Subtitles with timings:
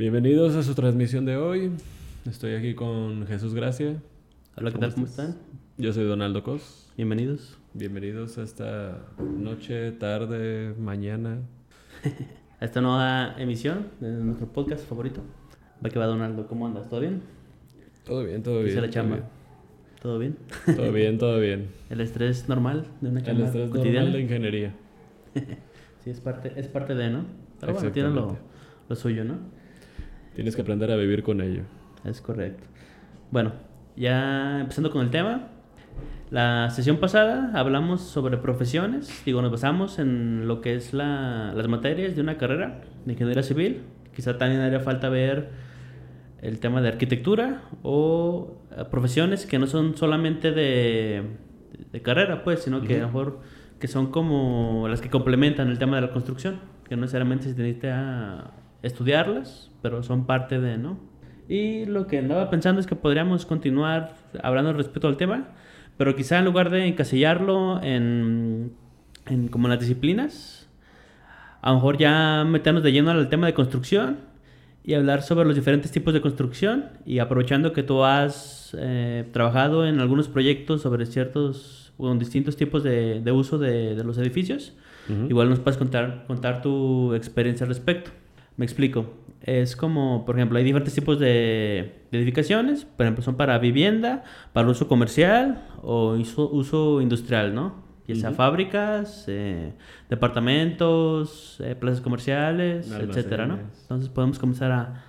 [0.00, 1.72] Bienvenidos a su transmisión de hoy.
[2.24, 4.00] Estoy aquí con Jesús Gracia.
[4.56, 4.94] Hola, ¿qué tal?
[4.94, 5.36] ¿Cómo están?
[5.76, 6.90] Yo soy Donaldo Cos.
[6.96, 7.58] Bienvenidos.
[7.74, 11.40] Bienvenidos a esta noche, tarde, mañana.
[12.60, 15.20] a esta nueva emisión de nuestro podcast favorito.
[15.84, 16.88] Va que va Donaldo, ¿cómo andas?
[16.88, 17.20] ¿Todo bien?
[18.06, 18.80] Todo bien, todo bien.
[18.80, 19.18] la chamba?
[20.00, 20.38] ¿Todo bien?
[20.64, 21.68] Todo bien, todo bien.
[21.90, 24.00] ¿El estrés normal de una chamba El estrés cotidiana?
[24.06, 24.74] normal de ingeniería.
[26.02, 27.26] sí, es parte, es parte de, ¿no?
[27.60, 28.38] Pero bueno, tiene lo,
[28.88, 29.59] lo suyo, ¿no?
[30.40, 31.64] Tienes que aprender a vivir con ello.
[32.02, 32.64] Es correcto.
[33.30, 33.52] Bueno,
[33.94, 35.48] ya empezando con el tema.
[36.30, 41.68] La sesión pasada hablamos sobre profesiones, digo, nos basamos en lo que es la, las
[41.68, 43.82] materias de una carrera de ingeniería civil.
[44.16, 45.50] Quizá también haría falta ver
[46.40, 51.22] el tema de arquitectura o eh, profesiones que no son solamente de,
[51.92, 53.40] de carrera, pues, sino que a lo mejor
[53.78, 57.60] que son como las que complementan el tema de la construcción, que no necesariamente se
[57.60, 60.98] necesita estudiarlas, pero son parte de, ¿no?
[61.48, 65.48] Y lo que andaba pensando es que podríamos continuar hablando respecto al tema,
[65.96, 68.72] pero quizá en lugar de encasillarlo en,
[69.26, 70.68] en como las disciplinas,
[71.60, 74.18] a lo mejor ya meternos de lleno al tema de construcción
[74.84, 79.86] y hablar sobre los diferentes tipos de construcción y aprovechando que tú has eh, trabajado
[79.86, 84.72] en algunos proyectos sobre ciertos o distintos tipos de, de uso de, de, los edificios,
[85.08, 85.30] uh -huh.
[85.30, 88.10] igual nos puedes contar, contar tu experiencia al respecto.
[88.60, 89.06] Me explico.
[89.40, 92.84] Es como, por ejemplo, hay diferentes tipos de, edificaciones.
[92.84, 97.82] Por ejemplo, son para vivienda, para uso comercial o uso, uso industrial, ¿no?
[98.06, 98.36] Ya sea uh -huh.
[98.36, 99.72] fábricas, eh,
[100.10, 103.58] departamentos, eh, plazas comerciales, etcétera, ¿no?
[103.80, 105.04] Entonces podemos comenzar a,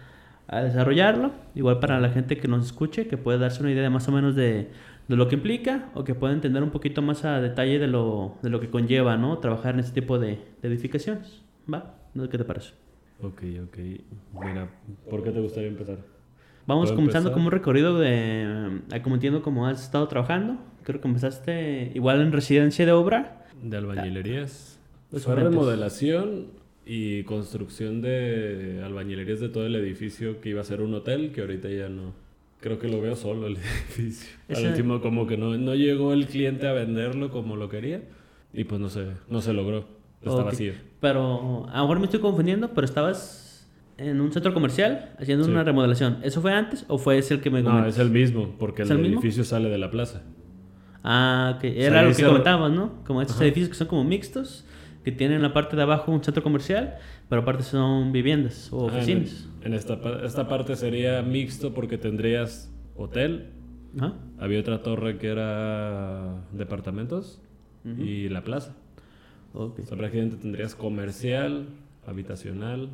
[0.47, 1.31] a, desarrollarlo.
[1.53, 4.33] Igual para la gente que nos escuche, que puede darse una idea más o menos
[4.33, 4.69] de,
[5.09, 8.37] de lo que implica o que pueda entender un poquito más a detalle de lo,
[8.43, 9.39] de lo que conlleva, ¿no?
[9.39, 11.41] Trabajar en este tipo de, de edificaciones.
[11.67, 11.97] ¿Va?
[12.29, 12.80] ¿Qué te parece?
[13.21, 13.77] Ok, ok.
[14.43, 14.69] Mira,
[15.09, 15.99] ¿por qué te gustaría empezar?
[16.65, 17.33] Vamos comenzando empezar?
[17.33, 20.57] como un recorrido de, como entiendo, cómo has estado trabajando.
[20.83, 23.45] Creo que empezaste igual en residencia de obra.
[23.61, 24.79] De albañilerías.
[25.09, 26.47] Pues Fue remodelación
[26.85, 31.41] y construcción de albañilerías de todo el edificio que iba a ser un hotel, que
[31.41, 32.13] ahorita ya no.
[32.59, 34.29] Creo que lo veo solo el edificio.
[34.47, 34.61] Ese...
[34.61, 38.01] Al último como que no, no llegó el cliente a venderlo como lo quería
[38.53, 40.00] y pues no se, no se logró.
[40.21, 40.45] Está okay.
[40.45, 40.73] vacío.
[40.99, 45.51] Pero a lo mejor me estoy confundiendo, pero estabas en un centro comercial haciendo sí.
[45.51, 46.19] una remodelación.
[46.23, 47.83] ¿Eso fue antes o fue ese el que me comentas?
[47.83, 50.23] No, es el mismo, porque el, el edificio sale de la plaza.
[51.03, 51.63] Ah, ok.
[51.63, 53.03] Era o sea, lo que comentábamos, ¿no?
[53.05, 53.45] Como estos Ajá.
[53.45, 54.65] edificios que son como mixtos,
[55.03, 56.95] que tienen en la parte de abajo un centro comercial,
[57.29, 59.47] pero aparte son viviendas o oficinas.
[59.47, 63.49] Ah, en, en, esta, esta parte sería mixto porque tendrías hotel,
[63.97, 64.13] Ajá.
[64.37, 67.41] había otra torre que era departamentos
[67.83, 68.05] uh -huh.
[68.05, 68.75] y la plaza.
[69.53, 69.83] Okay.
[69.83, 71.67] O sea, prácticamente tendrías comercial,
[72.05, 72.89] habitacional.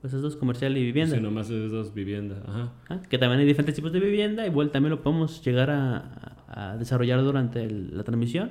[0.00, 1.16] Pues es dos, comercial y vivienda.
[1.16, 2.42] Sí, nomás es dos vivienda.
[2.46, 2.72] Ajá.
[2.90, 4.46] Ah, que también hay diferentes tipos de vivienda.
[4.46, 8.50] Igual también lo podemos llegar a, a desarrollar durante el, la transmisión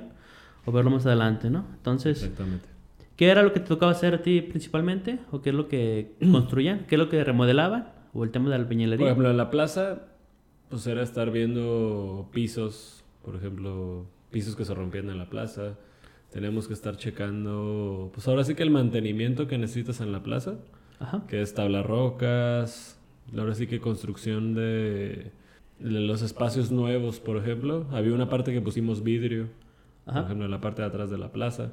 [0.64, 1.64] o verlo más adelante, ¿no?
[1.76, 2.68] Entonces, Exactamente.
[3.16, 5.20] ¿qué era lo que te tocaba hacer a ti principalmente?
[5.30, 6.86] ¿O qué es lo que construían?
[6.88, 7.92] ¿Qué es lo que remodelaban?
[8.12, 8.98] ¿O el tema de la albañilería?
[8.98, 10.06] Por ejemplo, en la plaza,
[10.70, 15.76] pues era estar viendo pisos, por ejemplo, pisos que se rompían en la plaza
[16.34, 20.56] tenemos que estar checando, pues ahora sí que el mantenimiento que necesitas en la plaza,
[20.98, 21.22] Ajá.
[21.28, 23.00] que es tablas rocas,
[23.38, 25.30] ahora sí que construcción de,
[25.78, 27.86] de, los espacios nuevos, por ejemplo.
[27.92, 29.46] Había una parte que pusimos vidrio,
[30.06, 30.18] Ajá.
[30.18, 31.70] por ejemplo, en la parte de atrás de la plaza.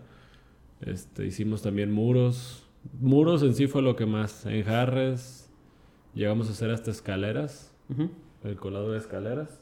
[0.81, 2.63] Este, hicimos también muros.
[3.00, 4.45] Muros en sí fue lo que más.
[4.45, 5.50] Enjarres,
[6.13, 8.09] llegamos a hacer hasta escaleras, Uh -huh.
[8.44, 9.59] el colado de escaleras.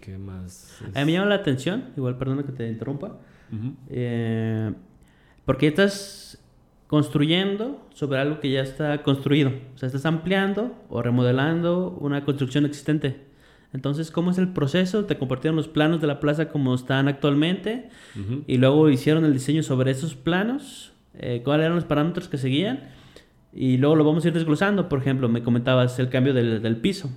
[0.00, 0.80] ¿Qué más?
[0.94, 3.18] A mí me llama la atención, igual perdona que te interrumpa,
[3.52, 3.72] Uh -huh.
[3.88, 4.72] eh,
[5.44, 6.42] porque estás
[6.86, 9.50] construyendo sobre algo que ya está construido.
[9.74, 13.28] O sea, estás ampliando o remodelando una construcción existente.
[13.72, 15.04] Entonces, ¿cómo es el proceso?
[15.04, 18.42] Te compartieron los planos de la plaza como están actualmente Uh -huh.
[18.46, 22.80] y luego hicieron el diseño sobre esos planos, eh, cuáles eran los parámetros que seguían
[23.52, 24.88] y luego lo vamos a ir desglosando.
[24.88, 27.10] Por ejemplo, me comentabas el cambio del, del piso,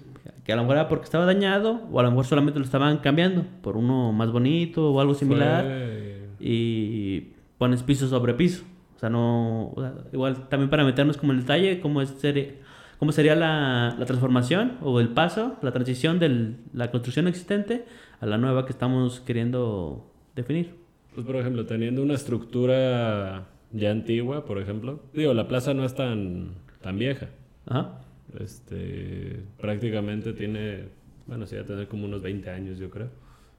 [0.45, 2.97] que a lo mejor era porque estaba dañado o a lo mejor solamente lo estaban
[2.97, 6.12] cambiando por uno más bonito o algo similar Fue-
[6.45, 8.63] y pones piso sobre piso.
[8.95, 9.69] O sea, no.
[9.69, 12.59] o sea, igual también para meternos como en detalle, cómo, es ser-
[12.99, 17.85] cómo sería la, la transformación o el paso, la transición de la construcción existente
[18.19, 20.75] a la nueva que estamos queriendo definir.
[21.13, 25.01] Pues, por ejemplo, teniendo una estructura ya antigua, por ejemplo.
[25.13, 27.27] Digo, la plaza no es tan, tan vieja.
[27.65, 27.99] Ajá.
[28.39, 30.85] Este, prácticamente tiene,
[31.27, 33.09] bueno, sí, va a tener como unos 20 años, yo creo.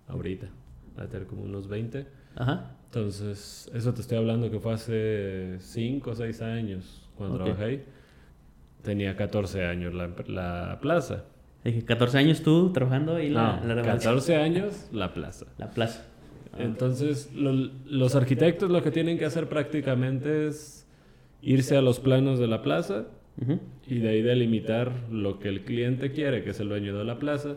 [0.08, 0.48] Ahorita.
[0.98, 2.06] Va a tener como unos 20.
[2.36, 2.70] Ajá.
[2.86, 7.44] Entonces, eso te estoy hablando que fue hace 5 o 6 años cuando Ok.
[7.44, 7.84] trabajé ahí.
[8.82, 11.24] tenía 14 años la, la plaza.
[11.64, 15.46] Dije, 14 años tú trabajando y la, no, 14 años la plaza.
[15.58, 16.04] La plaza.
[16.58, 20.86] Entonces, los arquitectos lo que tienen que hacer prácticamente es
[21.42, 23.06] irse a los planos de la plaza
[23.88, 27.18] y de ahí delimitar lo que el cliente quiere, que es el dueño de la
[27.18, 27.56] plaza,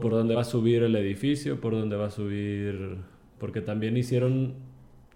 [0.00, 2.98] por dónde va a subir el edificio, por dónde va a subir...
[3.42, 4.54] Porque también hicieron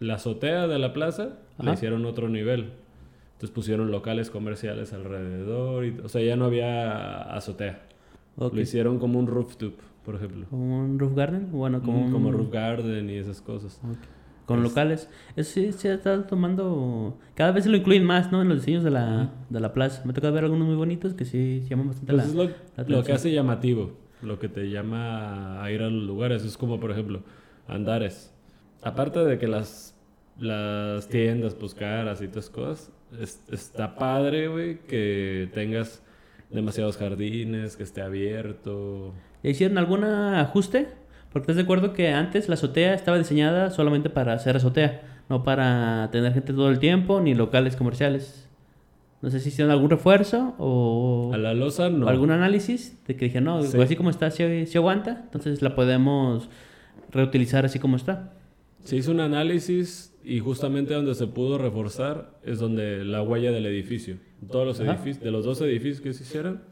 [0.00, 2.73] la azotea de la plaza, la hicieron otro nivel.
[3.34, 7.87] Entonces pusieron locales comerciales alrededor, y, o sea, ya no había azotea.
[8.37, 9.75] Lo hicieron como un rooftop,
[10.05, 10.44] por ejemplo.
[10.50, 11.52] ¿Como un roof garden?
[11.52, 13.81] Bueno, como, como roof garden y esas cosas.
[14.44, 15.08] Con locales.
[15.37, 17.17] Eso sí se está tomando...
[17.37, 18.43] Cada vez se lo incluyen más, ¿no?
[18.43, 20.02] En los diseños de la, de la plaza.
[20.05, 23.05] Me toca ver algunos muy bonitos que sí llaman bastante pues la, es lo, lo
[23.05, 23.93] que hace llamativo.
[24.20, 26.44] Lo que te llama a ir a los lugares.
[26.44, 27.22] Es como, por ejemplo,
[27.68, 28.32] Andares.
[28.82, 29.94] Aparte de que las,
[30.38, 32.92] las tiendas, pues caras y todas cosas,
[33.50, 36.02] está padre, güey, que tengas
[36.50, 39.12] demasiados jardines, que esté abierto.
[39.42, 40.88] ¿Hicieron algún ajuste?
[41.32, 45.42] Porque estás de acuerdo que antes la azotea estaba diseñada solamente para hacer azotea, no
[45.42, 48.48] para tener gente todo el tiempo ni locales comerciales.
[49.22, 51.30] No sé si hicieron algún refuerzo o...
[51.34, 52.08] A la losa no.
[52.08, 56.48] algún análisis de que dije, no, así como está, si se aguanta, entonces la podemos
[57.11, 58.32] reutilizar así como está.
[58.85, 63.67] Se hizo un análisis y justamente donde se pudo reforzar es donde la huella del
[63.67, 64.19] edificio.
[64.50, 66.62] Todos los edificios, de los dos edificios que se hicieron,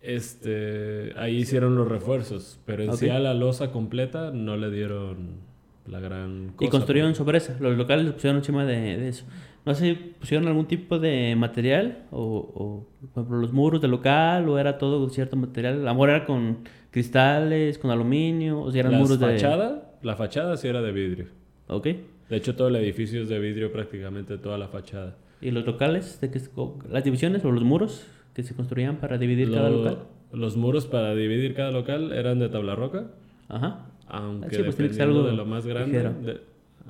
[0.00, 5.40] este, ahí hicieron los refuerzos, pero en sí a la losa completa no le dieron
[5.86, 6.66] la gran cosa.
[6.66, 9.24] Y construyeron sobre esa, los locales pusieron encima de, de, eso.
[9.64, 14.48] No sé si pusieron algún tipo de material o, o por los muros del local
[14.48, 15.84] o era todo cierto material.
[15.84, 16.58] La era con
[16.90, 19.80] cristales, con aluminio o si eran muros de...
[20.02, 21.26] La fachada sí era de vidrio.
[21.68, 21.86] Ok.
[22.28, 25.16] De hecho, todo el edificio es de vidrio prácticamente, toda la fachada.
[25.40, 26.20] ¿Y los locales?
[26.20, 26.40] De que,
[26.90, 29.98] ¿Las divisiones o los muros que se construían para dividir cada local?
[30.32, 33.06] Los muros para dividir cada local eran de tabla roca.
[33.48, 33.86] Ajá.
[34.08, 36.40] Aunque ah, pues dependiendo de lo más grande.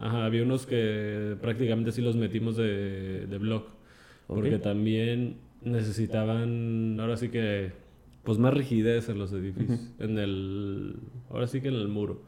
[0.02, 3.68] Ajá, había unos que prácticamente sí los metimos de, de block.
[4.26, 7.72] Porque también necesitaban, ahora sí que,
[8.24, 9.80] pues más rigidez en los edificios.
[9.98, 10.96] En el,
[11.30, 12.22] ahora sí que en el muro.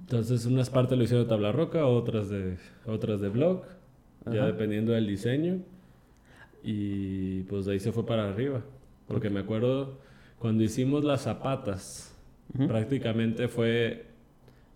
[0.00, 2.56] Entonces, unas partes lo hicieron de tabla roca, otras de,
[2.86, 3.64] otras de block,
[4.32, 5.58] ya dependiendo del diseño.
[6.62, 8.62] Y pues de ahí se fue para arriba.
[9.06, 9.98] Porque me acuerdo
[10.38, 12.16] cuando hicimos las zapatas,
[12.66, 14.06] prácticamente fue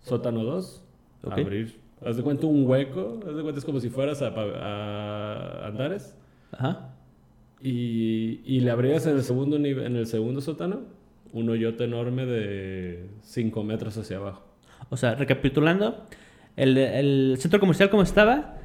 [0.01, 0.83] sótano 2,
[1.23, 1.84] abrir.
[2.05, 6.15] Haz de cuenta un hueco, haz de cuenta es como si fueras a, a Andares.
[6.51, 6.93] Ajá.
[7.61, 10.81] Y, y, le abrías en el segundo nivel, en el segundo sótano,
[11.33, 14.43] un hoyote enorme de 5 metros hacia abajo.
[14.89, 16.05] O sea, recapitulando,
[16.55, 18.57] el, centro comercial como estaba,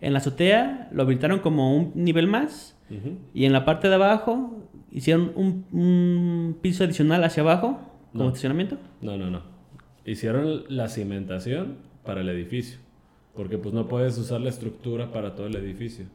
[0.00, 2.76] en la azotea lo habilitaron como un nivel más
[3.34, 7.80] y en la parte de abajo hicieron un, piso adicional hacia abajo
[8.12, 8.78] como estacionamiento.
[9.00, 9.42] No, no, no.
[10.04, 12.80] Hicieron la cimentación para el edificio,
[13.36, 16.06] porque pues no puedes usar la estructura para todo el edificio.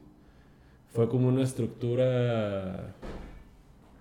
[0.92, 2.94] Fue como una estructura...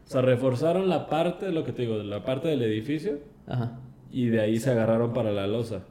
[0.05, 3.19] O sea, reforzaron la parte, lo que te digo, la parte del edificio.
[3.47, 3.79] Ajá
[4.13, 5.81] y de ahí se agarraron para la losa.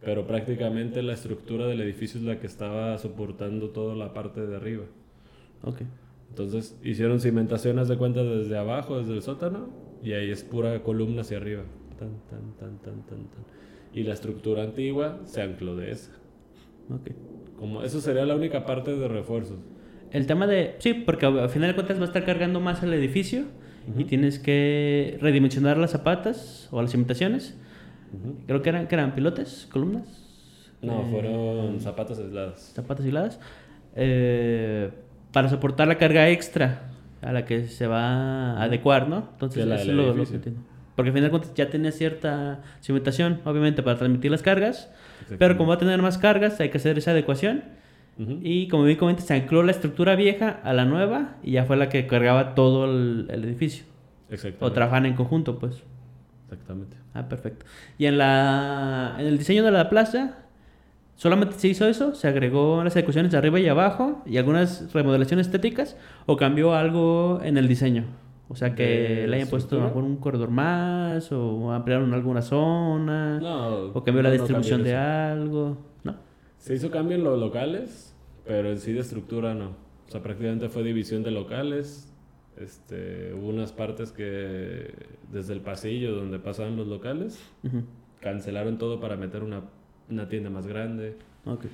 [0.00, 4.56] Pero prácticamente la estructura del edificio es la que estaba soportando toda la parte de
[4.56, 4.84] arriba.
[5.62, 5.82] Ok.
[6.30, 9.68] Entonces hicieron cimentaciones de cuenta desde abajo, desde el sótano,
[10.02, 11.62] y ahí es pura columna hacia arriba.
[11.98, 13.44] Tan, tan, tan, tan, tan, tan.
[13.94, 16.10] Y la estructura antigua se ancló de esa.
[16.90, 17.10] Ok.
[17.58, 19.58] Como eso sería la única parte de refuerzos.
[20.10, 20.74] El tema de...
[20.78, 23.44] Sí, porque al final de cuentas va a estar cargando más el edificio
[23.96, 27.56] y tienes que redimensionar las zapatas o las imitaciones.
[28.46, 30.24] Creo que eran, que eran pilotes, columnas.
[30.82, 32.72] No, eh, fueron zapatas aisladas.
[32.74, 33.40] Zapatas aisladas.
[33.96, 34.90] Eh,
[35.32, 36.90] para soportar la carga extra
[37.22, 39.28] a la que se va a adecuar, ¿no?
[39.32, 40.60] Entonces, eso es lo, que entiendo.
[40.94, 44.90] Porque al final de cuentas ya tiene cierta cimentación, obviamente, para transmitir las cargas.
[45.38, 47.64] Pero como va a tener más cargas, hay que hacer esa adecuación.
[48.16, 51.76] Y como bien comentas, se ancló la estructura vieja a la nueva y ya fue
[51.76, 53.84] la que cargaba todo el, edificio.
[54.30, 54.64] Exactamente.
[54.64, 55.82] O trabajan en conjunto, pues.
[56.44, 56.96] Exactamente.
[57.12, 57.66] Ah, perfecto.
[57.98, 60.38] Y en, la, en el diseño de la plaza,
[61.16, 62.14] ¿solamente se hizo eso?
[62.14, 65.96] ¿Se agregó las adecuaciones de arriba y abajo y algunas remodelaciones estéticas?
[66.26, 68.04] ¿O cambió algo en el diseño?
[68.48, 73.40] O sea, que le hayan puesto un corredor más o ampliaron alguna zona.
[73.40, 75.78] No, o cambió la distribución de algo.
[76.04, 76.16] ¿No?
[76.58, 78.14] Se hizo cambio en los locales,
[78.46, 79.70] pero en sí de estructura no.
[80.06, 82.10] O sea, prácticamente fue división de locales.
[82.58, 84.94] Este, hubo unas partes que
[85.32, 87.40] desde el pasillo donde pasaban los locales,
[88.20, 89.62] cancelaron todo para meter una,
[90.10, 91.16] una tienda más grande.
[91.46, 91.70] Okay.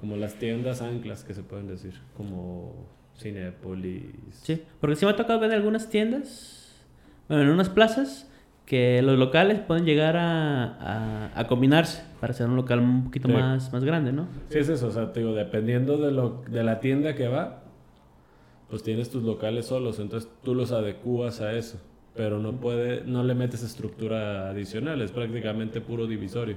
[0.00, 1.94] Como las tiendas anclas que se pueden decir.
[2.16, 2.86] Como
[3.18, 4.04] Cinépolis.
[4.42, 6.84] Sí, porque sí me ha tocado ver en algunas tiendas,
[7.28, 8.30] bueno, en unas plazas,
[8.66, 13.72] que los locales pueden llegar a, a, combinarse para hacer un local un poquito más,
[13.72, 14.26] más grande, ¿no?
[14.48, 17.62] Sí, es eso, o sea, te digo, dependiendo de, lo, de la tienda que va,
[18.70, 21.78] pues tienes tus locales solos, entonces tú los adecuas a eso,
[22.16, 26.56] pero no puede, no le metes estructura adicional, es prácticamente puro divisorio.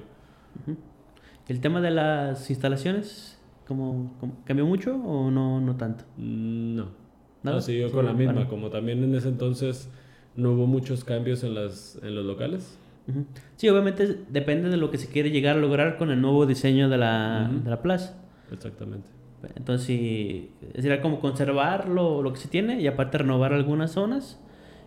[1.49, 3.36] ¿El tema de las instalaciones
[3.67, 4.11] ¿cómo,
[4.45, 6.05] cambió mucho o no, no tanto?
[6.17, 6.87] No.
[7.43, 7.57] ¿Nada?
[7.57, 9.89] No, siguió con la misma, como también en ese entonces
[10.35, 12.77] no hubo muchos cambios en, las, en los locales.
[13.55, 16.89] Sí, obviamente depende de lo que se quiere llegar a lograr con el nuevo diseño
[16.89, 18.21] de la, de la plaza.
[18.51, 19.07] Exactamente.
[19.55, 24.39] Entonces, sí, sería como conservar lo, lo, que se tiene y aparte renovar algunas zonas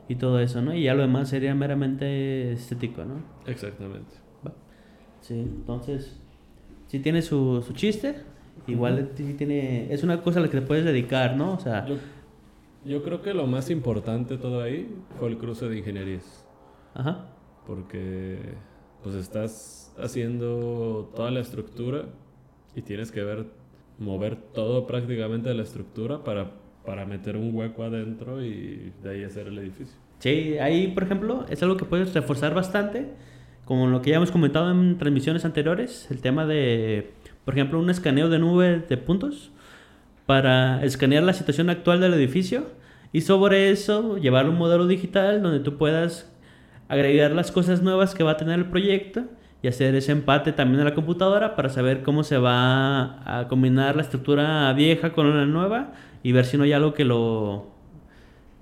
[0.08, 0.74] y todo eso, ¿no?
[0.74, 3.22] Y ya lo demás sería meramente estético, ¿no?
[3.46, 4.10] Exactamente.
[5.20, 6.20] Sí, entonces,
[6.88, 8.16] sí tiene su, su chiste,
[8.66, 11.54] igual tiene, es una cosa a la que te puedes dedicar, ¿no?
[11.54, 11.86] O sea...
[12.84, 14.88] Yo creo que lo más importante todo ahí
[15.18, 16.46] fue el cruce de ingenierías.
[16.94, 17.26] Ajá.
[17.66, 18.38] Porque
[19.02, 22.06] pues estás haciendo toda la estructura
[22.74, 23.46] y tienes que ver,
[23.98, 26.52] mover todo prácticamente de la estructura para,
[26.84, 29.96] para meter un hueco adentro y de ahí hacer el edificio.
[30.18, 33.08] Sí, ahí por ejemplo es algo que puedes reforzar bastante,
[33.64, 37.12] como lo que ya hemos comentado en transmisiones anteriores, el tema de,
[37.44, 39.50] por ejemplo, un escaneo de nube de puntos
[40.26, 42.66] para escanear la situación actual del edificio
[43.12, 46.30] y sobre eso llevar un modelo digital donde tú puedas
[46.88, 49.24] agregar las cosas nuevas que va a tener el proyecto
[49.62, 53.96] y hacer ese empate también a la computadora para saber cómo se va a combinar
[53.96, 55.92] la estructura vieja con la nueva
[56.22, 57.66] y ver si no hay algo que lo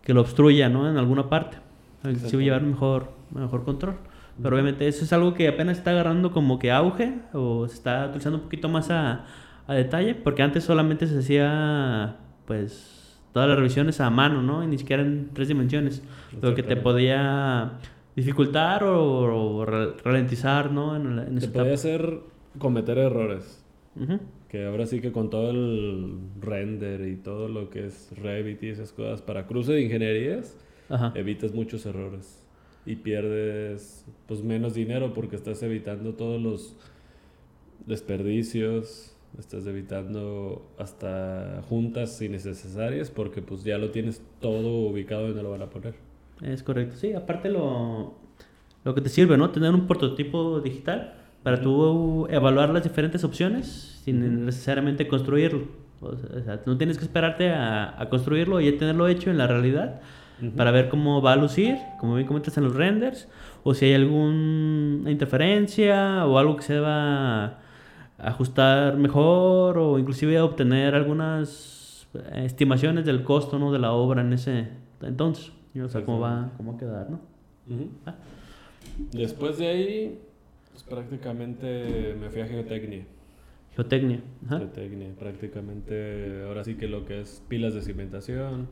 [0.02, 0.90] que lo obstruya ¿no?
[0.90, 1.58] en alguna parte.
[2.02, 3.96] A llevar mejor, mejor control.
[4.42, 8.06] Pero obviamente eso es algo que apenas está agarrando como que auge o se está
[8.06, 9.24] utilizando un poquito más a,
[9.66, 12.16] a detalle, porque antes solamente se hacía,
[12.46, 14.62] pues, todas las revisiones a mano, ¿no?
[14.62, 16.02] Y ni siquiera en tres dimensiones,
[16.40, 17.72] lo que te podía
[18.14, 20.96] dificultar o, ralentizar, ¿no?
[20.96, 22.20] En, te podía hacer
[22.58, 23.64] cometer errores.
[24.48, 28.68] Que ahora sí que con todo el render y todo lo que es Revit y
[28.68, 30.56] esas cosas para cruce de ingenierías,
[31.14, 32.47] evitas muchos errores
[32.88, 36.74] y pierdes pues menos dinero porque estás evitando todos los
[37.86, 45.50] desperdicios, estás evitando hasta juntas innecesarias porque pues ya lo tienes todo ubicado donde lo
[45.50, 45.96] van a poner.
[46.40, 48.14] Es correcto, sí, aparte lo,
[48.84, 49.50] lo que te sirve, ¿no?
[49.50, 55.66] Tener un prototipo digital para tú evaluar las diferentes opciones sin necesariamente construirlo.
[56.00, 59.46] O sea, no tienes que esperarte a, a, construirlo y ya tenerlo hecho en la
[59.46, 60.00] realidad
[60.56, 63.28] para ver cómo va a lucir, como bien comentas en los renders,
[63.64, 67.58] o si hay alguna interferencia o algo que se va
[68.18, 73.72] ajustar mejor o inclusive obtener algunas estimaciones del costo ¿no?
[73.72, 74.68] de la obra en ese
[75.00, 75.52] entonces.
[75.80, 77.20] O sea, cómo va, cómo a quedar, ¿no?
[78.04, 78.16] Ah.
[79.12, 80.20] Después de ahí,
[80.72, 83.06] pues prácticamente me fui a geotecnia.
[83.76, 84.20] Geotecnia.
[84.48, 88.66] Geotecnia, prácticamente ahora sí que lo que es pilas de cimentación.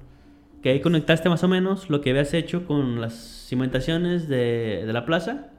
[0.63, 4.93] Que ahí conectaste más o menos lo que habías hecho con las cimentaciones de, de
[4.93, 5.51] la plaza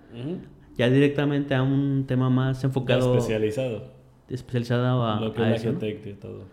[0.78, 3.18] ya directamente a un tema más enfocado.
[3.18, 3.92] Especializado.
[4.30, 5.20] Especializado a.
[5.20, 6.46] Lo que es la geotecnia todo.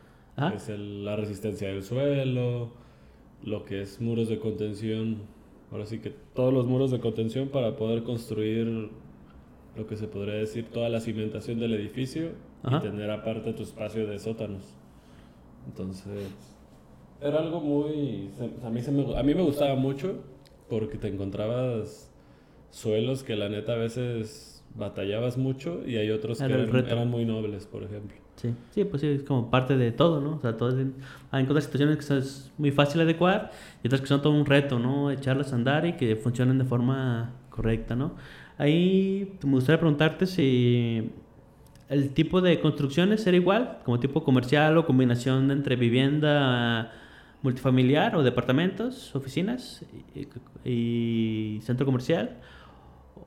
[0.54, 2.72] Es la resistencia del suelo,
[3.44, 5.22] lo que es muros de contención.
[5.70, 8.90] Ahora sí que todos los muros de contención para poder construir
[9.76, 12.32] lo que se podría decir toda la cimentación del edificio
[12.68, 14.76] y tener aparte tu espacio de sótanos.
[15.66, 16.53] Entonces,
[17.20, 18.30] era algo muy.
[18.64, 20.22] A mí, se me, a mí me gustaba mucho
[20.68, 22.10] porque te encontrabas
[22.70, 27.66] suelos que la neta a veces batallabas mucho y hay otros que eran, muy nobles,
[27.66, 28.16] por ejemplo.
[28.36, 30.36] Sí, sí, pues sí, es como parte de todo, ¿no?
[30.36, 30.76] O sea, todo
[31.30, 33.52] hay otras situaciones que es muy fácil adecuar
[33.82, 35.12] y otras que son todo un reto, ¿no?
[35.12, 38.16] Echarlas a andar y que funcionen de forma correcta, ¿no?
[38.58, 41.12] Ahí me gustaría preguntarte si
[41.88, 46.92] el tipo de construcciones era igual, como tipo comercial o combinación entre vivienda
[47.44, 49.84] multifamiliar o departamentos, oficinas
[50.64, 52.40] y centro comercial,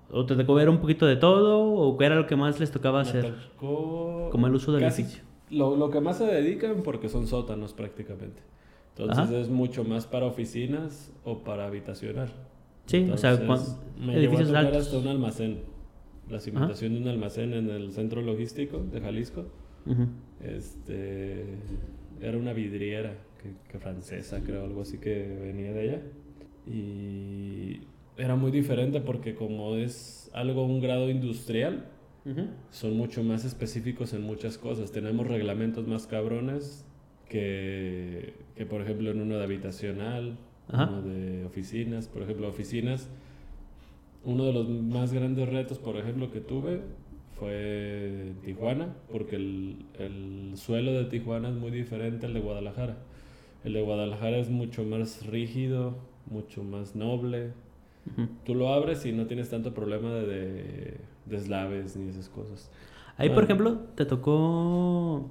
[0.09, 1.59] ¿O te tocó ver un poquito de todo?
[1.59, 3.33] ¿O qué era lo que más les tocaba hacer?
[3.57, 5.23] Como el uso del edificio.
[5.49, 8.41] Lo, lo, que más se dedican porque son sótanos prácticamente.
[8.97, 12.29] Entonces es mucho más para oficinas o para habitacional.
[12.85, 13.31] Sí, o sea,
[13.99, 15.61] me edificios llevó a tocar hasta un almacén.
[16.29, 19.45] La cimentación de un almacén en el centro logístico de Jalisco.
[20.41, 21.45] Este
[22.21, 23.13] era una vidriera
[23.47, 26.01] que, que francesa, creo, algo así que venía de ella.
[26.65, 27.81] Y
[28.17, 31.85] era muy diferente porque como es algo un grado industrial,
[32.71, 34.91] son mucho más específicos en muchas cosas.
[34.91, 36.85] Tenemos reglamentos más cabrones
[37.29, 40.37] que, que por ejemplo en uno de habitacional,
[40.71, 43.09] uno de oficinas, por ejemplo, oficinas,
[44.25, 46.81] uno de los más grandes retos, por ejemplo, que tuve
[47.39, 52.97] fue Tijuana, porque el, el suelo de Tijuana es muy diferente al de Guadalajara.
[53.63, 55.97] El de Guadalajara es mucho más rígido,
[56.29, 57.51] mucho más noble.
[58.45, 62.71] Tú lo abres y no tienes tanto problema de, deslaves ni esas cosas.
[63.17, 65.29] Ahí, por ejemplo, te tocó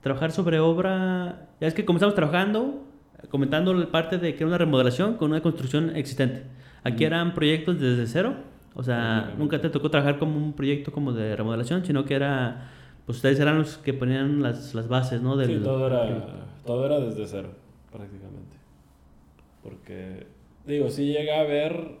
[0.00, 1.48] trabajar sobre obra.
[1.60, 2.82] Ya es que comenzamos trabajando,
[3.30, 6.44] comentando la parte de que era una remodelación con una construcción existente.
[6.82, 8.34] Aquí eran proyectos desde cero.
[8.74, 12.70] O sea, nunca te tocó trabajar como un proyecto como de remodelación, sino que era.
[13.06, 15.36] Pues ustedes eran los que ponían las, las bases, ¿no?
[15.36, 16.26] Del, sí, todo era,
[16.64, 17.50] todo era desde cero,
[17.94, 18.56] prácticamente.
[19.62, 20.26] Porque,
[20.66, 21.98] digo, sí llega a haber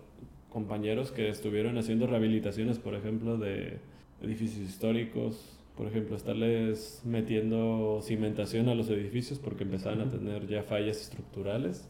[0.50, 3.78] compañeros que estuvieron haciendo rehabilitaciones, por ejemplo, de
[4.20, 10.62] edificios históricos, por ejemplo, estarles metiendo cimentación a los edificios porque empezaban a tener ya
[10.62, 11.88] fallas estructurales,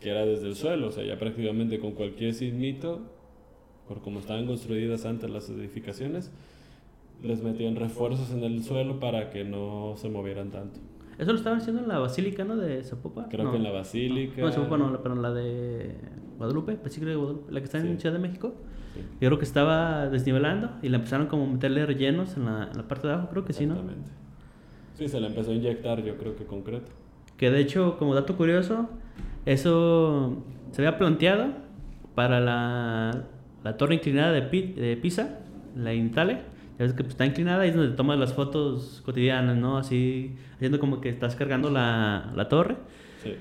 [0.00, 3.02] que era desde el suelo, o sea, ya prácticamente con cualquier sismito,
[3.88, 6.30] por como estaban construidas antes las edificaciones,
[7.22, 10.80] les metían refuerzos en el suelo para que no se movieran tanto.
[11.20, 12.56] Eso lo estaban haciendo en la Basílica, ¿no?
[12.56, 13.28] De Zapopan.
[13.28, 14.40] Creo que en la Basílica.
[14.40, 15.94] No, Zapopan no, pero en la de
[16.38, 18.54] Guadalupe, Basílica de Guadalupe, la que está en Ciudad de México.
[19.20, 23.06] Yo creo que estaba desnivelando y le empezaron como a meterle rellenos en la, parte
[23.06, 23.74] de abajo, creo que sí, ¿no?
[23.74, 24.10] Exactamente.
[24.94, 26.90] Sí, se le empezó a inyectar, yo creo que concreto.
[27.36, 28.88] Que de hecho, como dato curioso,
[29.44, 31.48] eso se había planteado
[32.14, 33.26] para la,
[33.62, 35.40] la torre inclinada de Pisa,
[35.76, 36.38] la Intale
[36.80, 39.76] ya ves que pues, está inclinada y es donde tomas las fotos cotidianas, ¿no?
[39.76, 42.76] Así, haciendo como que estás cargando la, la torre.
[43.22, 43.34] Sí.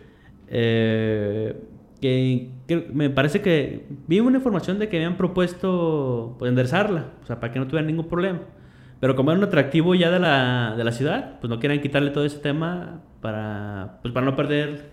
[0.50, 1.56] Eh,
[2.02, 7.40] que, me parece que vi una información de que habían propuesto pues, enderezarla, o sea,
[7.40, 8.42] para que no tuviera ningún problema.
[9.00, 12.10] Pero como era un atractivo ya de la, de la ciudad, pues no quieren quitarle
[12.12, 14.92] todo ese tema para, pues para no perder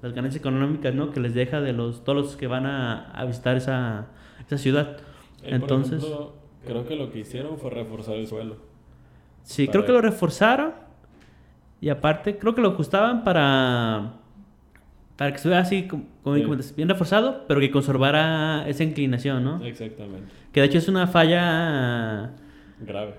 [0.00, 1.10] las ganancias económicas ¿no?
[1.10, 4.10] que les deja de los, todos los que van a, a visitar esa,
[4.46, 4.98] esa ciudad.
[5.42, 6.04] Entonces...
[6.64, 8.56] Creo que lo que hicieron fue reforzar el suelo.
[9.42, 10.72] Sí, creo que lo reforzaron.
[11.80, 14.14] Y aparte, creo que lo ajustaban para.
[15.16, 16.04] Para que estuviera así, como,
[16.76, 19.64] bien reforzado, pero que conservara esa inclinación, ¿no?
[19.64, 20.32] Exactamente.
[20.52, 22.32] Que de hecho es una falla.
[22.80, 23.14] Grave.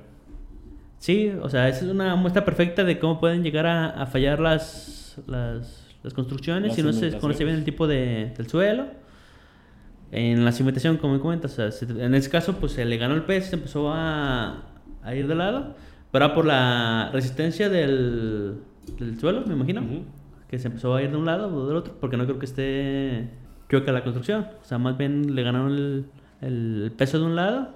[0.97, 5.19] Sí, o sea, esa es una muestra perfecta de cómo pueden llegar a, fallar las,
[5.25, 9.00] las, construcciones si no se conoce bien el tipo de, del suelo
[10.11, 13.47] en la cimentación, como me comentas, en ese caso, pues se le ganó el pez,
[13.47, 14.63] se empezó a,
[15.01, 15.75] a ir de lado,
[16.11, 18.57] pero por la resistencia del,
[18.99, 19.81] del suelo, me imagino,
[20.49, 22.45] que se empezó a ir de un lado o del otro, porque no creo que
[22.45, 23.29] esté
[23.79, 26.05] que la construcción, o sea, más bien le ganaron el,
[26.41, 27.69] el peso de un lado,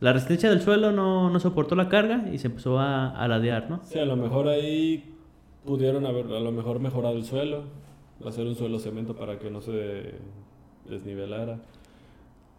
[0.00, 3.68] la resistencia del suelo no, no, soportó la carga y se empezó a, a ladear,
[3.68, 3.80] ¿no?
[3.82, 5.14] Sí, a lo mejor ahí
[5.66, 7.64] pudieron haber, a lo mejor mejorado el suelo,
[8.26, 10.14] hacer un suelo cemento para que no se
[10.90, 11.58] desnivelara.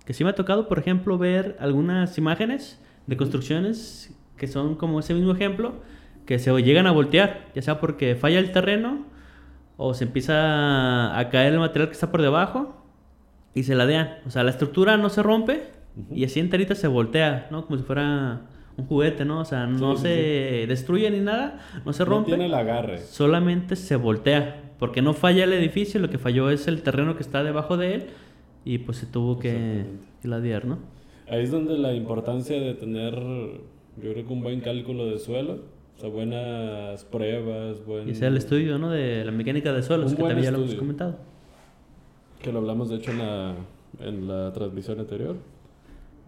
[0.05, 4.99] Que sí me ha tocado, por ejemplo, ver algunas imágenes de construcciones que son como
[4.99, 5.73] ese mismo ejemplo,
[6.25, 9.05] que se llegan a voltear, ya sea porque falla el terreno
[9.77, 12.83] o se empieza a caer el material que está por debajo
[13.53, 14.17] y se ladean.
[14.25, 15.69] O sea, la estructura no se rompe
[16.11, 17.65] y así enterita se voltea, ¿no?
[17.65, 18.41] Como si fuera
[18.77, 19.41] un juguete, ¿no?
[19.41, 22.31] O sea, no se destruye ni nada, no se rompe.
[22.31, 22.97] No tiene el agarre.
[22.99, 27.23] Solamente se voltea, porque no falla el edificio, lo que falló es el terreno que
[27.23, 28.07] está debajo de él
[28.65, 29.85] y pues se tuvo que
[30.23, 30.79] ladear, ¿no?
[31.29, 35.59] Ahí es donde la importancia de tener, yo creo que un buen cálculo de suelo,
[35.95, 38.09] o sea, buenas pruebas, buen...
[38.09, 38.89] Y sea el estudio, ¿no?
[38.89, 41.17] De la mecánica de suelos, que también ya lo hemos comentado.
[42.41, 43.55] Que lo hablamos, de hecho, en la,
[43.99, 45.37] en la transmisión anterior.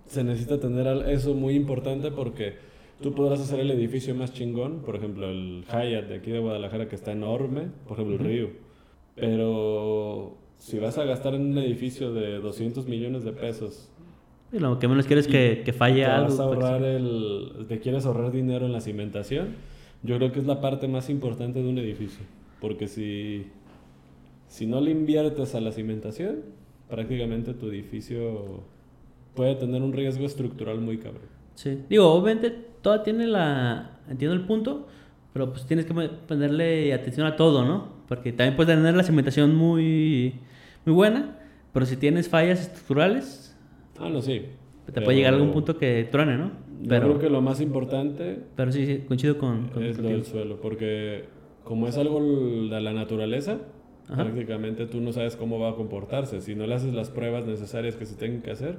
[0.06, 2.56] Se necesita tener eso muy importante porque
[3.02, 6.88] tú podrás hacer el edificio más chingón, por ejemplo, el Hyatt de aquí de Guadalajara,
[6.88, 8.50] que está enorme, por ejemplo, el Río.
[9.16, 13.90] Pero si vas a gastar en un edificio de 200 millones de pesos.
[14.54, 16.30] Y lo que menos quieres es que, que falle algo.
[16.30, 16.64] Vas a pues.
[16.64, 19.56] ahorrar el, te quieres ahorrar dinero en la cimentación.
[20.04, 22.24] Yo creo que es la parte más importante de un edificio.
[22.62, 23.48] Porque si,
[24.48, 26.44] si no le inviertes a la cimentación,
[26.90, 28.64] prácticamente tu edificio
[29.36, 31.28] puede tener un riesgo estructural muy cabrón.
[31.56, 31.80] Sí.
[31.90, 34.00] Digo, obviamente todo tiene la...
[34.10, 34.88] Entiendo el punto,
[35.34, 37.90] pero pues tienes que ponerle atención a todo, ¿no?
[38.08, 40.36] Porque también puedes tener la cimentación muy
[40.86, 41.40] muy buena,
[41.72, 43.58] pero si tienes fallas estructurales,
[44.00, 44.44] ah, no, sí.
[44.92, 46.52] te puede llegar a algún punto que truene, ¿no?
[46.88, 50.60] Pero, creo que lo más importante pero sí, sí coincido con, es lo del suelo,
[50.60, 51.26] porque
[51.64, 53.60] como es algo de la naturaleza,
[54.08, 56.42] prácticamente tú no sabes cómo va a comportarse.
[56.42, 58.78] Si no le haces las pruebas necesarias que se tengan que hacer,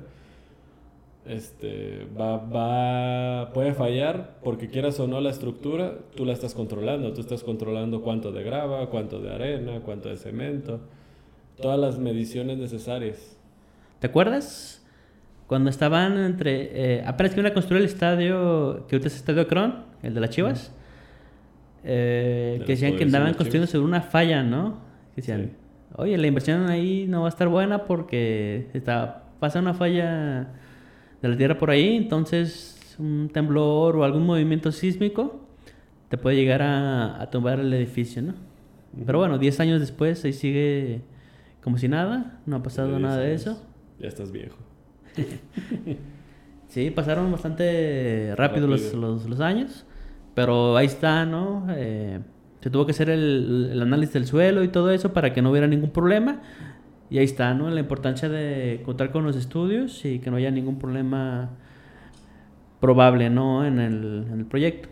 [1.26, 7.12] este, va, va, puede fallar porque quieras o no la estructura, tú la estás controlando,
[7.14, 10.80] tú estás controlando cuánto de grava, cuánto de arena, cuánto de cemento,
[11.60, 13.36] todas las mediciones necesarias.
[14.00, 14.82] ¿Te acuerdas?
[15.46, 16.98] Cuando estaban entre...
[16.98, 20.14] Eh, apenas que iban a construir el estadio, que ahorita es el estadio Cron, el
[20.14, 20.72] de las Chivas,
[21.84, 24.78] eh, que decían que andaban construyendo sobre una falla, ¿no?
[25.14, 25.52] Que decían,
[25.96, 30.48] oye, la inversión ahí no va a estar buena porque está, pasa una falla
[31.20, 35.40] de la tierra por ahí, entonces un temblor o algún movimiento sísmico
[36.08, 38.34] te puede llegar a, tumbar el edificio, ¿no?
[39.04, 41.00] Pero bueno, 10 años después ahí sigue
[41.64, 43.58] como si nada, no ha pasado nada de eso.
[43.98, 44.58] Ya estás viejo.
[46.68, 49.86] sí, pasaron bastante rápido, Los, los, años,
[50.34, 51.66] pero ahí está, ¿no?
[51.70, 52.20] Eh,
[52.60, 55.50] se tuvo que hacer el, el, análisis del suelo y todo eso para que no
[55.50, 56.42] hubiera ningún problema.
[57.08, 57.70] Y ahí está, ¿no?
[57.70, 61.48] La importancia de contar con los estudios y que no haya ningún problema
[62.78, 63.64] probable, ¿no?
[63.64, 64.90] En el, en el proyecto.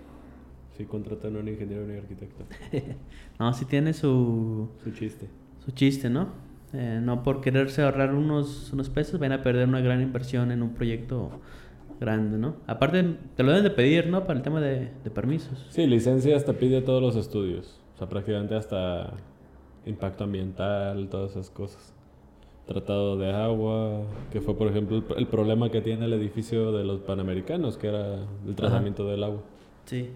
[0.78, 2.44] Sí, contratan a un ingeniero y un arquitecto.
[3.38, 4.70] no, sí tiene su...
[4.82, 5.28] Su chiste.
[5.62, 6.52] Su chiste, ¿no?
[6.72, 10.62] Eh, no por quererse ahorrar unos, unos pesos, van a perder una gran inversión en
[10.62, 11.30] un proyecto
[12.00, 12.56] grande, ¿no?
[12.66, 14.26] Aparte, te lo deben de pedir, ¿no?
[14.26, 15.66] Para el tema de, de permisos.
[15.70, 17.80] Sí, licencias te pide todos los estudios.
[17.94, 19.12] O sea, prácticamente hasta
[19.85, 21.94] impacto ambiental, todas esas cosas
[22.66, 27.00] tratado de agua, que fue por ejemplo el, problema que tiene el edificio de los
[27.00, 28.14] Panamericanos, que era
[28.46, 29.42] el tratamiento del agua.
[29.85, 30.11] Sí.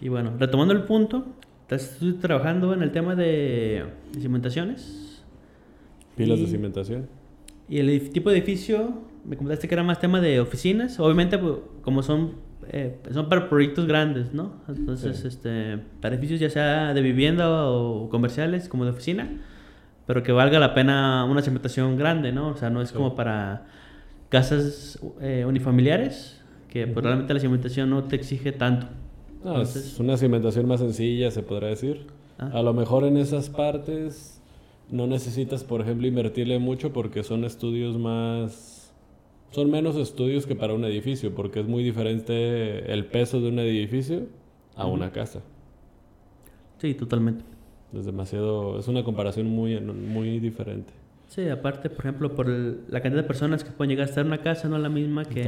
[0.00, 1.24] Y bueno, retomando el punto,
[1.62, 3.84] estás trabajando en el tema de
[4.18, 5.11] cimentaciones.
[6.16, 7.08] Pilas de cimentación.
[7.68, 11.54] Y el tipo de edificio, me comentaste que era más tema de oficinas, obviamente pues,
[11.82, 14.52] como son eh, son para proyectos grandes, ¿no?
[14.68, 19.40] Entonces, este, para edificios ya sea de vivienda o comerciales como de oficina
[20.06, 22.48] pero que valga la pena una cimentación grande, ¿no?
[22.48, 23.66] O sea, no es como para
[24.28, 28.88] casas eh, unifamiliares, que pues, realmente la cimentación no te exige tanto.
[29.44, 32.06] No, es una cimentación más sencilla, se podrá decir.
[32.38, 32.50] Ah.
[32.54, 34.41] A lo mejor en esas partes
[34.92, 38.92] no necesitas, por ejemplo, invertirle mucho porque son estudios más...
[39.50, 43.58] Son menos estudios que para un edificio, porque es muy diferente el peso de un
[43.58, 44.26] edificio
[44.76, 45.40] a una casa.
[46.78, 47.44] Sí, totalmente.
[47.92, 50.92] Es demasiado, es una comparación muy, muy diferente.
[51.28, 54.28] Sí, aparte, por ejemplo, por la cantidad de personas que pueden llegar a estar en
[54.28, 55.42] una casa no es la misma que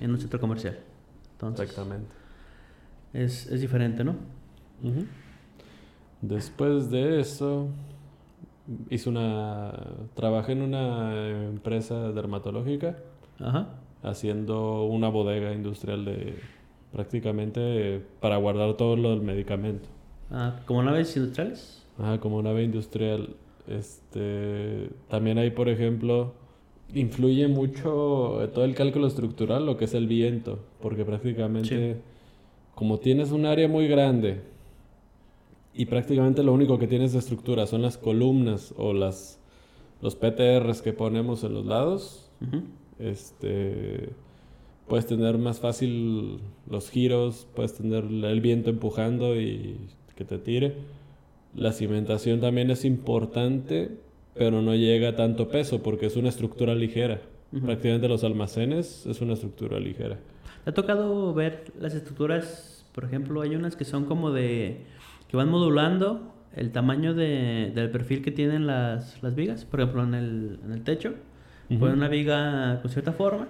[0.00, 0.78] en un centro comercial.
[1.50, 2.08] Exactamente.
[3.12, 4.16] Es, es diferente, ¿no?
[6.20, 7.68] Después de eso,
[8.90, 9.72] hice una,
[10.14, 12.96] trabajé en una empresa dermatológica,
[13.38, 13.68] Ajá.
[14.02, 16.34] haciendo una bodega industrial de
[16.92, 19.88] prácticamente para guardar todo lo del medicamento.
[20.30, 21.84] Ah, ¿Como naves industriales?
[21.98, 23.34] Ah, como nave industrial.
[23.68, 26.32] Este, también hay, por ejemplo,
[26.94, 32.00] influye mucho todo el cálculo estructural, lo que es el viento, porque prácticamente,
[32.74, 34.40] como tienes un área muy grande
[35.76, 39.38] y prácticamente lo único que tienes de estructura son las columnas o las
[40.00, 42.30] los PTRs que ponemos en los lados,
[42.98, 44.10] este,
[44.86, 49.78] puedes tener más fácil los giros, puedes tener el viento empujando y
[50.14, 50.74] que te tire.
[51.54, 53.98] La cimentación también es importante,
[54.34, 57.20] pero no llega a tanto peso porque es una estructura ligera.
[57.64, 60.18] Prácticamente los almacenes es una estructura ligera.
[60.64, 62.84] ¿Te ha tocado ver las estructuras?
[62.92, 64.84] Por ejemplo, hay unas que son como de...
[65.28, 69.64] que van modulando el tamaño de, del perfil que tienen las, las vigas.
[69.64, 71.14] Por ejemplo, en el, en el techo,
[71.68, 73.48] ponen una viga con cierta forma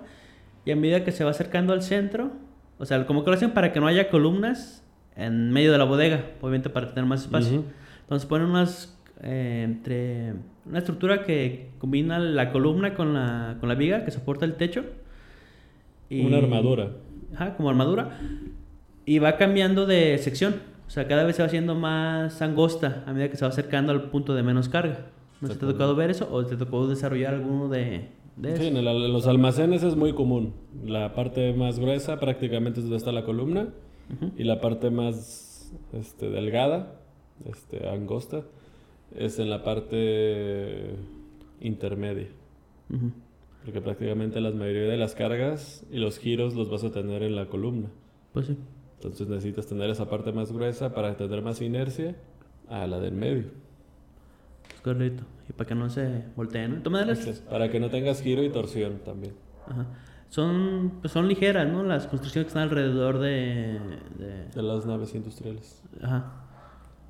[0.64, 2.32] y a medida que se va acercando al centro,
[2.78, 4.84] o sea, como que lo hacen para que no haya columnas
[5.14, 7.64] en medio de la bodega, obviamente para tener más espacio.
[8.02, 10.34] Entonces ponen unas eh, entre
[10.66, 14.84] una estructura que combina la columna con la, con la viga que soporta el techo.
[16.10, 16.90] Y, una armadura.
[17.34, 18.18] Ajá, como armadura.
[19.04, 20.56] Y va cambiando de sección.
[20.86, 23.92] O sea, cada vez se va haciendo más angosta a medida que se va acercando
[23.92, 25.06] al punto de menos carga.
[25.40, 28.66] ¿No se te ha tocado ver eso o te tocó desarrollar alguno de, de sí,
[28.68, 30.54] en, los almacenes es muy común.
[30.84, 33.68] La parte más gruesa prácticamente es donde está la columna
[34.36, 37.00] y la parte más este, delgada,
[37.44, 38.44] este, angosta,
[39.14, 40.94] es en la parte
[41.60, 42.28] intermedia.
[43.64, 47.34] Porque prácticamente la mayoría de las cargas y los giros los vas a tener en
[47.34, 47.88] la columna.
[48.32, 48.56] Pues sí.
[48.96, 52.16] Entonces necesitas tener esa parte más gruesa para tener más inercia
[52.68, 53.44] a la del medio.
[54.82, 55.24] Correcto.
[55.48, 56.82] Y para que no se volteen.
[57.50, 59.34] Para que no tengas giro y torsión también.
[59.66, 59.86] Ajá
[60.28, 61.82] son, pues son ligeras, ¿no?
[61.82, 63.78] Las construcciones que están alrededor de...
[64.54, 65.82] De, las naves industriales.
[66.02, 66.32] Ajá.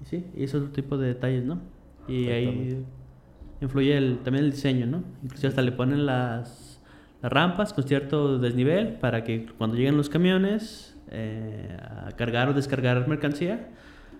[0.05, 1.61] Sí, y esos tipo de detalles, ¿no?
[2.07, 2.85] Y ahí
[3.61, 5.03] influye el, también el diseño, ¿no?
[5.22, 6.81] Incluso hasta le ponen las,
[7.22, 12.53] las rampas con cierto desnivel para que cuando lleguen los camiones eh, a cargar o
[12.53, 13.69] descargar mercancía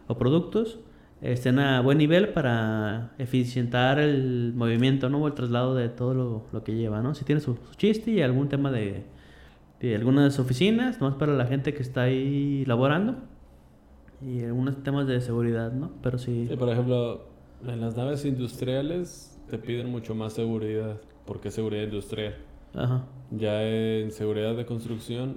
[0.07, 0.79] o productos
[1.20, 5.22] estén a buen nivel para eficientar el movimiento ¿no?
[5.22, 7.03] o el traslado de todo lo, lo que lleva.
[7.03, 7.14] ¿no?
[7.14, 9.05] Si tiene su, chiste y algún tema de,
[9.81, 13.16] de algunas oficinas, es para la gente que está ahí laborando
[14.20, 15.90] y algunos temas de seguridad, ¿no?
[16.03, 16.46] Pero sí.
[16.49, 16.57] sí.
[16.57, 17.27] Por ejemplo,
[17.66, 22.35] en las naves industriales te piden mucho más seguridad, porque es seguridad industrial.
[22.75, 23.05] Ajá.
[23.31, 25.37] Ya en seguridad de construcción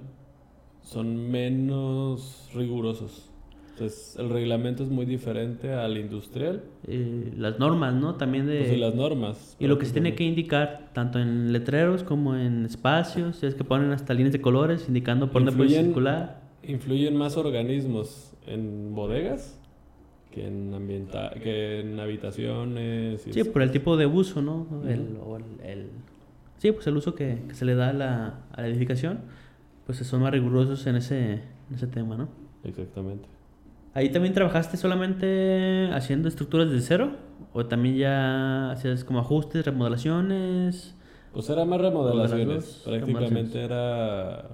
[0.89, 3.29] son menos rigurosos.
[3.71, 6.63] Entonces, el reglamento es muy diferente al industrial.
[6.87, 8.15] Y las normas, ¿no?
[8.15, 8.59] También de...
[8.59, 9.55] Pues las normas.
[9.59, 13.63] Y lo que se tiene que indicar, tanto en letreros como en espacios, es que
[13.63, 16.41] ponen hasta líneas de colores indicando por dónde puede circular.
[16.63, 19.59] Influyen más organismos en bodegas
[20.31, 23.21] que en, ambienta que en habitaciones.
[23.29, 24.67] sí, por el tipo de uso, ¿no?
[24.87, 25.87] el, o el,
[26.57, 29.19] sí, pues el uso que, que se le da a la, a la, edificación,
[29.89, 32.29] pues son más rigurosos en ese, en ese tema, ¿no?
[32.63, 33.27] Exactamente.
[33.95, 37.13] ¿Ahí también trabajaste solamente haciendo estructuras de cero?
[37.53, 40.95] ¿O también ya hacías como ajustes, remodelaciones?
[41.33, 42.83] Pues era más remodelaciones.
[42.85, 44.49] Prácticamente era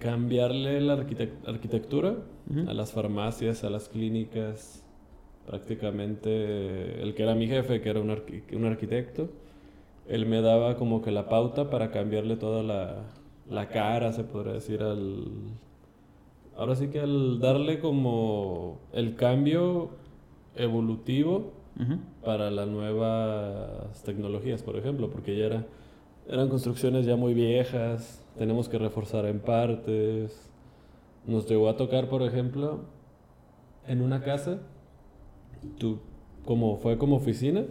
[0.00, 2.16] cambiarle la arquitectura
[2.66, 4.84] a las farmacias, a las clínicas.
[5.46, 9.30] Prácticamente el que era mi jefe, que era un, un arquitecto,
[10.08, 13.04] él me daba como que la pauta para cambiarle toda la,
[13.48, 15.24] la cara, se podría decir, al...
[16.56, 19.90] Ahora sí que al darle como el cambio
[20.54, 21.52] evolutivo
[22.24, 25.66] para las nuevas tecnologías, por ejemplo, porque ya era,
[26.28, 30.48] eran construcciones ya muy viejas, tenemos que reforzar en partes.
[31.26, 32.82] Nos llegó a tocar, por ejemplo,
[33.88, 34.60] en una casa,
[35.78, 35.98] tú,
[36.44, 37.64] como fue como oficina,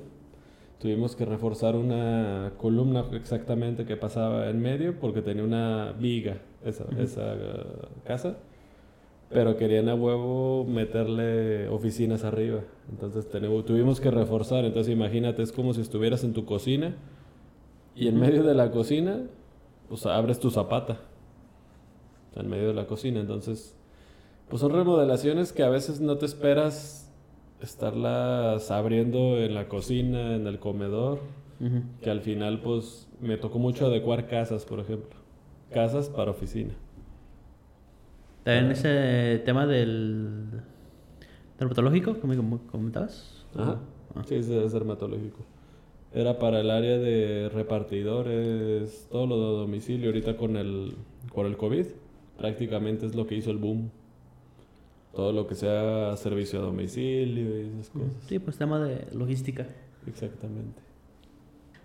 [0.79, 6.85] tuvimos que reforzar una columna exactamente que pasaba en medio porque tenía una viga esa,
[6.99, 8.37] esa uh, casa,
[9.29, 12.61] pero querían a huevo meterle oficinas arriba.
[12.91, 14.65] Entonces tenemos, tuvimos que reforzar.
[14.65, 16.95] Entonces imagínate, es como si estuvieras en tu cocina
[17.95, 19.21] y en medio de la cocina
[19.87, 20.99] pues abres tu zapata
[22.35, 23.19] en medio de la cocina.
[23.19, 23.75] Entonces,
[24.49, 27.12] pues son remodelaciones que a veces no te esperas
[27.63, 31.19] estarlas abriendo en la cocina, en el comedor,
[32.01, 35.17] que al final pues me tocó mucho adecuar casas, por ejemplo.
[35.71, 36.73] Casas para oficina.
[38.43, 40.61] También ese tema del
[41.57, 43.45] dermatológico, como comentabas.
[43.55, 43.79] Ajá.
[44.13, 44.21] Ah.
[44.25, 45.39] Sí, es dermatológico.
[46.13, 50.07] Era para el área de repartidores, todo lo de domicilio.
[50.09, 50.95] Ahorita con el,
[51.33, 51.85] con el COVID,
[52.37, 53.89] prácticamente es lo que hizo el boom.
[55.13, 58.09] Todo lo que sea servicio a domicilio y esas cosas.
[58.27, 59.67] Sí, pues tema de logística.
[60.07, 60.81] Exactamente.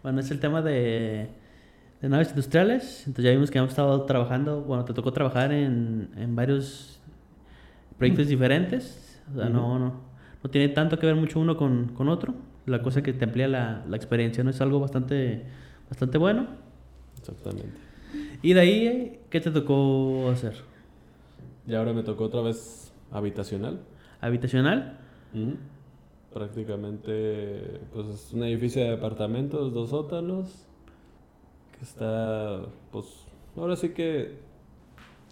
[0.03, 1.29] Bueno, es el tema de,
[2.01, 3.07] de naves industriales.
[3.07, 7.01] Entonces ya vimos que hemos estado trabajando, bueno, te tocó trabajar en, en varios
[7.99, 9.21] proyectos diferentes.
[9.31, 10.01] O sea, no, no,
[10.43, 13.49] no tiene tanto que ver mucho uno con, con otro la cosa que te amplía
[13.49, 14.51] la, la experiencia, ¿no?
[14.51, 15.43] Es algo bastante,
[15.89, 16.47] bastante bueno.
[17.19, 17.79] Exactamente.
[18.43, 20.55] ¿Y de ahí qué te tocó hacer?
[21.67, 23.81] Y ahora me tocó otra vez habitacional.
[24.21, 24.99] ¿Habitacional?
[26.33, 30.67] Prácticamente, pues es un edificio de apartamentos, dos sótanos,
[31.77, 33.07] que está, pues,
[33.57, 34.37] ahora sí que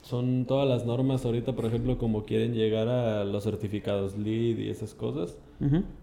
[0.03, 4.71] son todas las normas ahorita, por ejemplo, como quieren llegar a los certificados LEED y
[4.71, 5.37] esas cosas,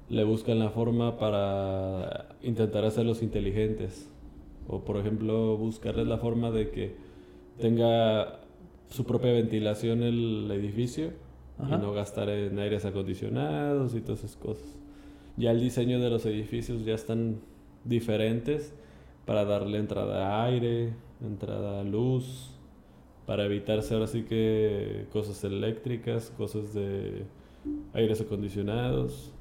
[0.09, 4.09] le buscan la forma para intentar hacerlos inteligentes.
[4.67, 6.95] O, por ejemplo, buscarles la forma de que
[7.59, 8.41] tenga
[8.89, 11.11] su propia ventilación el edificio
[11.59, 14.79] y no gastar en aires acondicionados y todas esas cosas.
[15.37, 17.37] Ya el diseño de los edificios ya están
[17.85, 18.73] diferentes
[19.25, 22.51] para darle entrada a aire, entrada a luz,
[23.25, 27.23] para evitarse ahora sí que cosas eléctricas, cosas de
[27.93, 29.31] aires acondicionados,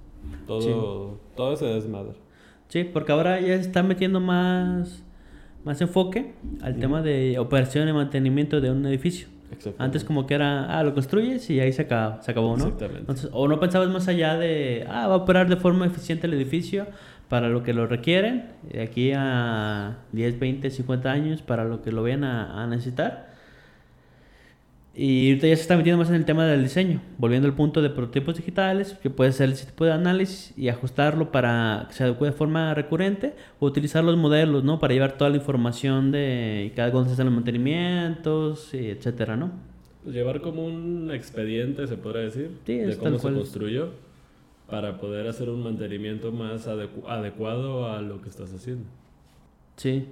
[0.46, 2.14] todo, todo ese desmadre.
[2.68, 5.04] Sí, porque ahora ya se está metiendo más,
[5.64, 9.28] más enfoque al tema de operación y mantenimiento de un edificio.
[9.78, 12.64] Antes como que era, ah, lo construyes y ahí se acabó, se acabó ¿no?
[12.64, 13.00] Exactamente.
[13.00, 16.34] Entonces, o no pensabas más allá de, ah, va a operar de forma eficiente el
[16.34, 16.86] edificio
[17.28, 21.90] para lo que lo requieren, de aquí a 10, 20, 50 años, para lo que
[21.92, 23.31] lo vayan a necesitar.
[24.94, 27.80] Y ahorita ya se está metiendo más en el tema del diseño, volviendo al punto
[27.80, 32.04] de prototipos digitales, que puede ser el tipo de análisis y ajustarlo para que se
[32.04, 34.78] adecue de forma recurrente, o utilizar los modelos, ¿no?
[34.78, 39.52] Para llevar toda la información de cada se hacen los mantenimientos, y etcétera, ¿no?
[40.02, 43.90] Pues llevar como un expediente, se podría decir, de cómo se construyó,
[44.68, 48.84] para poder hacer un mantenimiento más adecuado a lo que estás haciendo.
[49.76, 50.06] Sí.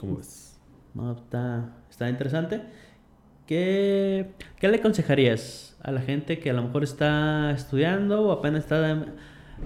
[0.00, 0.58] ¿Cómo ves?
[0.94, 2.62] No, está, está interesante.
[3.50, 4.26] ¿Qué,
[4.60, 9.06] ¿Qué le aconsejarías a la gente que a lo mejor está estudiando o apenas está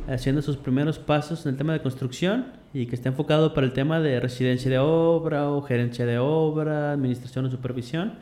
[0.09, 3.75] haciendo sus primeros pasos en el tema de construcción y que está enfocado para el
[3.75, 8.15] tema de residencia de obra o gerencia de obra, administración o supervisión?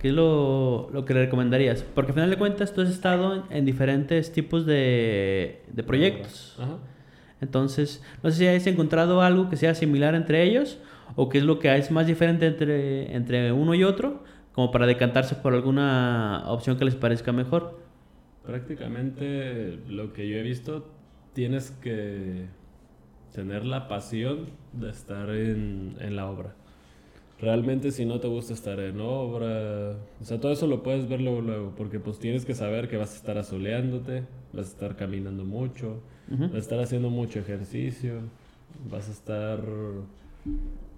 [0.00, 1.82] ¿Qué es lo, lo que le recomendarías?
[1.82, 6.58] Porque al final de cuentas tú has estado en, diferentes tipos de, de proyectos.
[7.42, 10.78] Entonces, no sé si has encontrado algo que sea similar entre ellos
[11.16, 14.24] o qué es lo que es más diferente entre, entre uno y otro,
[14.56, 17.78] como para decantarse por alguna opción que les parezca mejor.
[18.44, 20.84] Prácticamente lo que yo he visto,
[21.32, 22.46] tienes que
[23.32, 26.56] tener la pasión de estar en, en la obra
[27.40, 31.20] realmente si no te gusta estar en obra, o sea, todo eso lo puedes ver
[31.20, 34.96] luego, luego, porque pues tienes que saber que vas a estar asoleándote, vas a estar
[34.96, 38.20] caminando mucho, vas a estar haciendo mucho ejercicio,
[38.90, 39.60] vas a estar,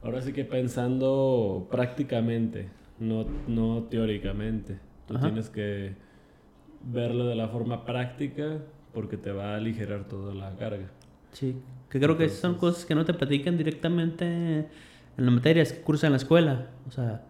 [0.03, 2.68] ahora sí que pensando prácticamente,
[3.01, 4.79] no, no teóricamente.
[5.07, 5.95] Tú tienes que
[6.85, 8.59] verlo de la forma práctica
[8.93, 10.91] porque te va a aligerar toda la carga.
[11.33, 11.57] Sí,
[11.91, 14.67] que creo que son cosas que no te platican directamente en
[15.17, 16.67] las materias que cursa en la escuela.
[16.87, 17.23] O sea,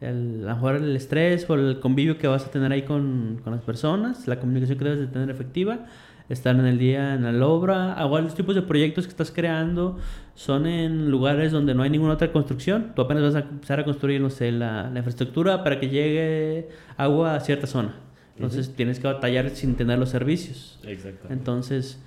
[0.00, 3.40] el, a lo mejor el estrés o el convivio que vas a tener ahí con,
[3.42, 5.86] con, las personas, la comunicación que debes de tener efectiva,
[6.28, 9.98] estar en el día en la obra, igual los tipos de proyectos que estás creando
[10.34, 12.92] son en lugares donde no hay ninguna otra construcción.
[12.94, 16.68] Tú apenas vas a empezar a construir, no sé, la, la infraestructura para que llegue
[16.96, 17.94] agua a cierta zona.
[18.36, 20.80] Entonces tienes que batallar sin tener los servicios.
[20.84, 21.28] Exacto.
[21.30, 22.00] Entonces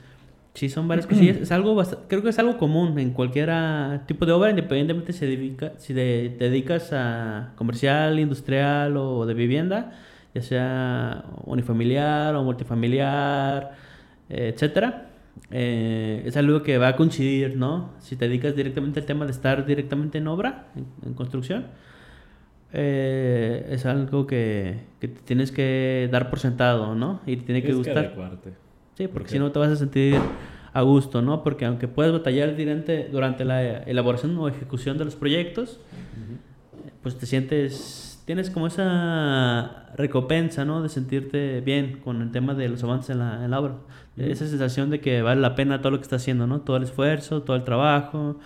[0.55, 1.35] Sí, son varias cosillas.
[1.37, 5.25] Es algo creo que es algo común en cualquier ah, tipo de obra, independientemente si,
[5.25, 9.91] dedica, si te dedicas a comercial, industrial o de vivienda,
[10.33, 13.75] ya sea unifamiliar o multifamiliar,
[14.29, 15.09] etcétera.
[15.51, 17.91] Eh, es algo que va a coincidir, ¿no?
[17.99, 20.67] Si te dedicas directamente al tema de estar directamente en obra,
[21.05, 21.67] en, construcción,
[22.73, 27.21] eh, es algo que, que, tienes que dar por sentado, ¿no?
[27.25, 28.13] Y te tiene que gustar.
[28.95, 30.19] Sí, porque si no te vas a sentir
[30.73, 31.43] a gusto, ¿no?
[31.43, 35.79] Porque aunque puedas batallar durante, durante la elaboración o ejecución de los proyectos,
[37.01, 40.81] pues te sientes, tienes como esa recompensa, ¿no?
[40.81, 43.75] De sentirte bien con el tema de los avances en la, en la obra.
[44.17, 46.61] Esa sensación de que vale la pena todo lo que estás haciendo, ¿no?
[46.61, 48.39] Todo el esfuerzo, todo el trabajo,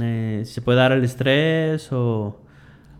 [0.00, 2.38] eh, si se puede dar el estrés o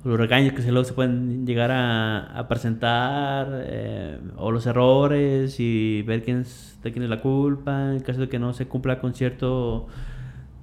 [0.05, 6.03] los regaños que se luego se pueden llegar a, presentar, eh, o los errores y
[6.03, 8.99] ver quién es, de quién es la culpa, en caso de que no se cumpla
[9.01, 9.87] con cierto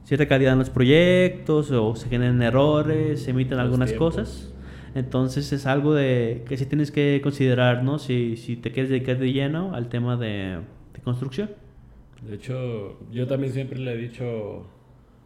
[0.04, 4.52] cierta calidad en los proyectos o se generen errores, se emiten algunas cosas.
[4.96, 8.00] Entonces es algo de que sí tienes que considerar, ¿no?
[8.00, 10.60] Si, si te quieres dedicar de lleno al tema de,
[11.04, 11.50] construcción.
[12.28, 14.68] De hecho, yo también siempre le he dicho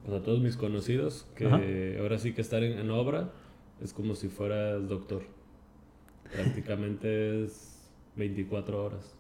[0.06, 3.32] pues, a todos mis conocidos que ahora sí que estar en obra
[3.82, 5.24] es como si fueras doctor.
[6.32, 9.16] Prácticamente es 24 horas.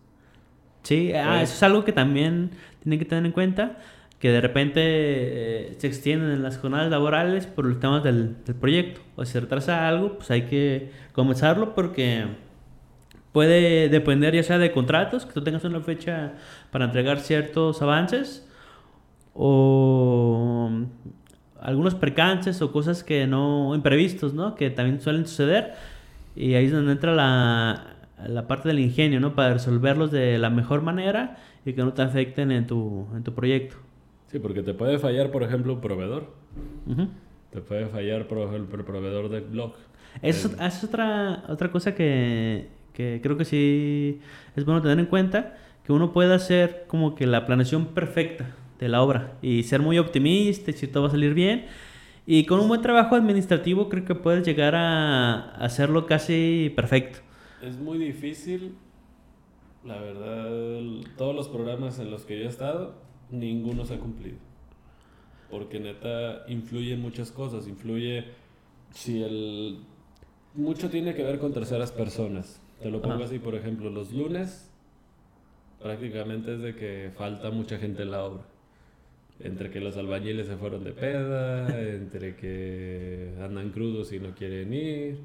[0.84, 2.51] Sí, ah, eso es algo que también
[2.82, 3.79] tienen que tener en cuenta,
[4.23, 9.01] que de repente eh, se extienden en las jornadas laborales por los temas del, proyecto.
[9.17, 12.27] O si se retrasa algo, pues hay que comenzarlo porque
[13.33, 16.36] puede depender ya sea de contratos, que tú tengas una fecha
[16.71, 18.47] para entregar ciertos avances,
[19.33, 20.71] o
[21.59, 24.55] algunos percances o cosas que no imprevistos, ¿no?
[24.55, 25.73] Que también suelen suceder
[26.33, 29.36] y ahí es donde entra la, la parte del ingenio, ¿no?
[29.36, 33.33] Para resolverlos de la mejor manera y que no te afecten en tu, en tu
[33.33, 33.75] proyecto.
[34.34, 36.34] Sí, porque te puede fallar, por ejemplo, un proveedor.
[37.52, 39.76] Te puede fallar, por ejemplo, el proveedor del blog.
[40.24, 44.22] Es, es otra, otra cosa que, que creo que sí
[44.56, 48.89] es bueno tener en cuenta, que uno puede hacer como que la planeación perfecta de
[48.89, 51.67] la obra y ser muy optimista y si todo va a salir bien.
[52.26, 57.19] Y con un buen trabajo administrativo creo que puedes llegar a hacerlo casi perfecto.
[57.62, 58.74] Es muy difícil,
[59.86, 60.50] la verdad,
[61.19, 62.96] todos los programas en los que yo he estado,
[63.34, 64.38] ninguno se ha cumplido.
[65.50, 68.26] Porque neta, influye en muchas cosas, influye
[68.91, 69.80] si el...
[70.56, 72.62] Mucho tiene que ver con terceras personas.
[72.82, 74.69] Te lo pongo así, por ejemplo, los lunes
[75.81, 78.44] prácticamente es de que falta mucha gente en la obra
[79.40, 84.73] entre que los albañiles se fueron de peda, entre que andan crudos y no quieren
[84.73, 85.19] ir.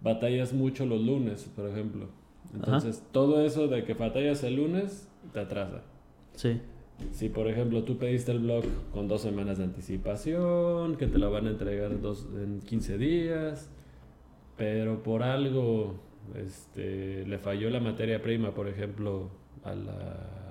[0.00, 2.08] Batallas mucho los lunes, por ejemplo.
[2.54, 5.82] Entonces, todo eso de que batallas el lunes te atrasa.
[6.34, 6.60] Sí.
[7.12, 11.30] Si, por ejemplo, tú pediste el blog con dos semanas de anticipación, que te lo
[11.30, 13.70] van a entregar dos, en 15 días,
[14.56, 15.94] pero por algo
[16.34, 19.30] este, le falló la materia prima, por ejemplo,
[19.64, 20.48] a la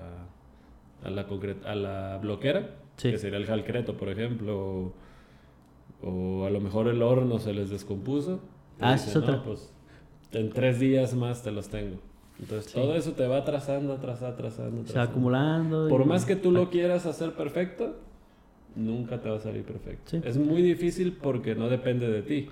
[1.03, 1.27] a la,
[1.65, 4.93] a la bloquera, que sería el jalcreto, por ejemplo,
[6.01, 8.39] O a lo mejor el horno se les descompuso.
[8.79, 9.43] Ah, es otra.
[9.43, 9.73] pues
[10.31, 11.97] en tres días más te los tengo.
[12.39, 14.85] Entonces todo eso te va atrasando, atrasando, atrasando.
[14.85, 15.89] Se va acumulando.
[15.89, 17.95] Por más que tú lo quieras hacer perfecto,
[18.75, 20.17] nunca te va a salir perfecto.
[20.17, 22.49] Es muy difícil porque no depende de ti.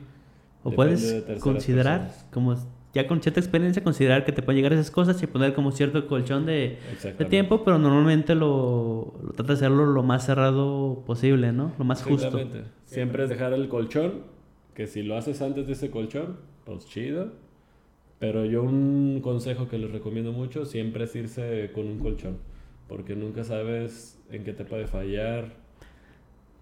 [0.63, 2.55] O puedes considerar, como
[2.95, 6.07] ya con cierta experiencia, considerar que te pueden llegar esas cosas y poner como cierto
[6.07, 11.51] colchón de, de tiempo, pero normalmente lo, lo trata de hacerlo lo más cerrado posible,
[11.51, 11.73] ¿no?
[11.77, 12.39] Lo más justo.
[12.86, 14.23] Siempre es dejar el colchón,
[14.73, 17.44] que si lo haces antes de ese colchón, pues chido.
[18.20, 22.38] Pero yo un consejo que les recomiendo mucho siempre es irse con un colchón,
[22.88, 25.66] porque nunca sabes en qué te puede fallar,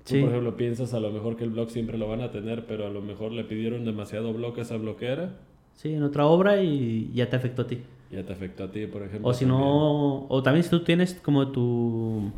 [0.06, 2.66] Tú, por ejemplo, piensas a lo mejor que el blog siempre lo van a tener,
[2.66, 5.38] pero a lo mejor le pidieron demasiado bloque a esa bloquera.
[5.76, 7.80] Sí, en otra obra y ya te afectó a ti.
[8.12, 9.30] Ya te afectó a ti, por ejemplo.
[9.30, 12.32] O si no, o también si tú tienes como tu,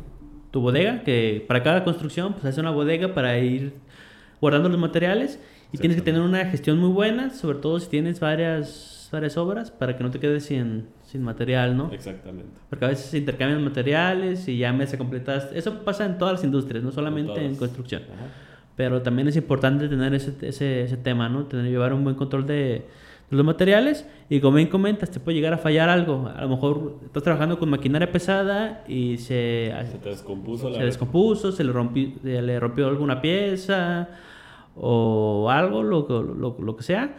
[0.52, 3.72] tu bodega, que para cada construcción, pues haces una bodega para ir
[4.40, 5.40] guardando los materiales
[5.72, 9.70] y tienes que tener una gestión muy buena, sobre todo si tienes varias, varias obras,
[9.70, 11.90] para que no te quedes sin, sin material, ¿no?
[11.92, 12.58] Exactamente.
[12.68, 14.48] Porque a veces se intercambian completas.
[14.48, 15.50] y ya me se completas.
[15.52, 18.02] Eso pasa en todas las industrias, no solamente en construcción.
[18.76, 21.46] Pero también es importante tener ese, ese, ese tema, ¿no?
[21.46, 22.84] Tener, llevar un buen control de,
[23.30, 26.30] los materiales y como bien comentas, te puede llegar a fallar algo.
[26.34, 31.52] A lo mejor estás trabajando con maquinaria pesada y se, se te descompuso, se descompuso,
[31.52, 34.08] se le, rompió, se le rompió alguna pieza
[34.76, 37.16] o algo, lo, lo, lo, que sea,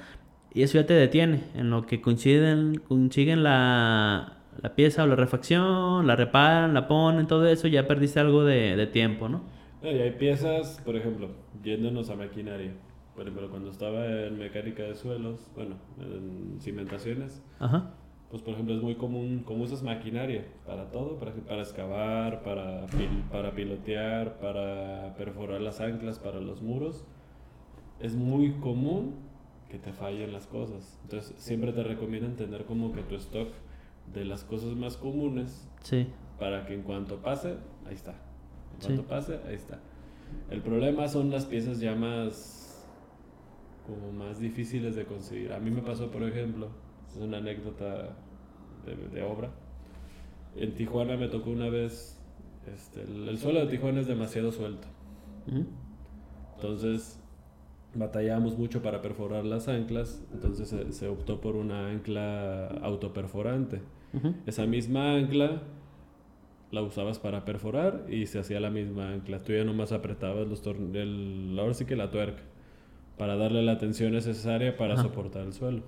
[0.58, 5.16] y eso ya te detiene en lo que coinciden, consiguen la, la pieza o la
[5.16, 9.43] refacción, la reparan, la ponen, todo eso, ya perdiste algo de, de tiempo, ¿no?
[9.84, 11.30] y hay piezas, por ejemplo,
[11.64, 12.72] yéndonos a maquinaria.
[13.14, 17.43] Por ejemplo, cuando estaba en mecánica de suelos, bueno, en cimentaciones,
[18.32, 22.88] pues por ejemplo es muy común, como usas maquinaria para todo, para, para excavar, para,
[23.32, 27.05] para pilotear, para perforar las anclas, para los muros,
[27.99, 29.28] es muy común
[29.70, 30.99] que te fallen las cosas.
[31.03, 33.49] Entonces, siempre te recomiendan tener como que tu stock
[34.13, 35.68] de las cosas más comunes.
[35.84, 36.07] Sí.
[36.39, 37.55] Para que en cuanto pase,
[37.86, 38.15] ahí está.
[38.74, 39.80] En cuanto pase, ahí está.
[40.49, 42.86] El problema son las piezas ya más
[43.88, 45.53] como más difíciles de conseguir.
[45.53, 46.70] A mí me pasó, por ejemplo,
[47.09, 48.15] es una anécdota
[48.86, 49.49] de, obra.
[50.55, 52.20] En Tijuana me tocó una vez,
[52.74, 54.88] este, el, suelo de Tijuana es demasiado suelto.
[56.55, 57.22] Entonces,
[57.93, 63.81] batallamos mucho para perforar las anclas, entonces se, optó por una ancla autoperforante.
[64.45, 65.61] Esa misma ancla
[66.71, 69.39] la usabas para perforar y se hacía la misma ancla.
[69.39, 72.41] Tú ya nomás apretabas los tornillos, ahora sí que la tuerca,
[73.17, 75.83] para darle la tensión necesaria para soportar el suelo.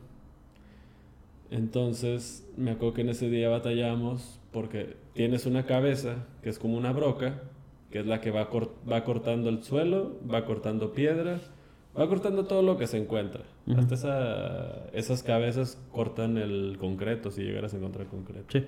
[1.51, 6.77] Entonces, me acuerdo que en ese día batallamos porque tienes una cabeza que es como
[6.77, 7.41] una broca,
[7.89, 8.49] que es la que va,
[8.91, 11.51] va cortando el suelo, va cortando piedras
[11.97, 13.43] Va cortando todo lo que se encuentra.
[13.75, 18.45] Hasta esa, esas cabezas cortan el concreto si llegaras a encontrar concreto.
[18.49, 18.65] Sí.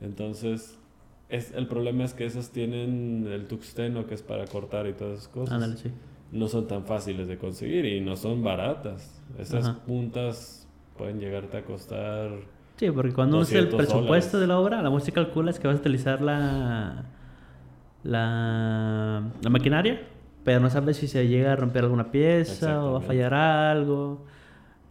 [0.00, 0.78] Entonces,
[1.28, 5.20] es, el problema es que esas tienen el tuxteno que es para cortar y todas
[5.20, 5.78] esas cosas.
[5.78, 5.90] sí.
[6.32, 9.20] No son tan fáciles de conseguir y no son baratas.
[9.36, 12.30] Esas puntas pueden llegarte a costar.
[12.76, 15.78] Sí, porque cuando es el presupuesto de la obra, la música calcula es que vas
[15.78, 17.06] a utilizar la,
[18.04, 20.06] la, la maquinaria
[20.44, 24.24] pero no sabes si se llega a romper alguna pieza o va a fallar algo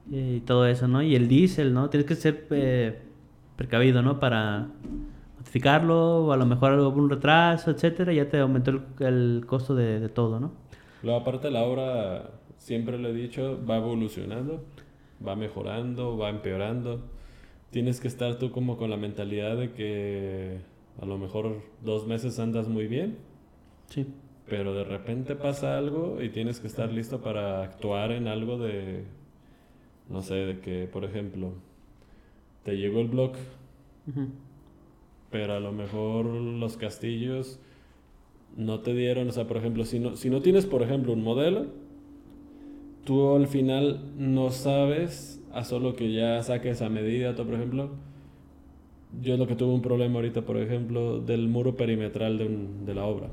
[0.10, 1.02] y todo eso, ¿no?
[1.02, 1.90] Y el diésel, ¿no?
[1.90, 3.00] Tienes que ser eh,
[3.56, 4.20] precavido, ¿no?
[4.20, 4.68] Para
[5.38, 10.10] notificarlo o a lo mejor algún retraso, etcétera, ya te aumentó el, costo de, de,
[10.10, 10.52] todo, ¿no?
[11.04, 14.64] Luego, aparte, la obra, siempre lo he dicho, va evolucionando,
[15.26, 17.02] va mejorando, va empeorando.
[17.72, 20.58] Tienes que estar tú como con la mentalidad de que
[21.00, 23.18] a lo mejor dos meses andas muy bien.
[23.88, 24.08] Sí
[24.50, 29.04] pero de repente pasa algo y tienes que estar listo para actuar en algo de,
[30.10, 31.54] no sé, de que, por ejemplo,
[32.64, 33.34] te llegó el blog,
[35.30, 37.60] pero a lo mejor los castillos
[38.58, 41.24] no te dieron, o sea, por ejemplo, si no, si no tienes, por ejemplo, un
[41.24, 41.68] modelo,
[43.06, 47.92] tú al final no sabes, a solo que ya saques a medida, tú, por ejemplo,
[49.22, 52.96] yo es lo que tuve un problema ahorita, por ejemplo, del muro perimetral de, de
[52.96, 53.30] la obra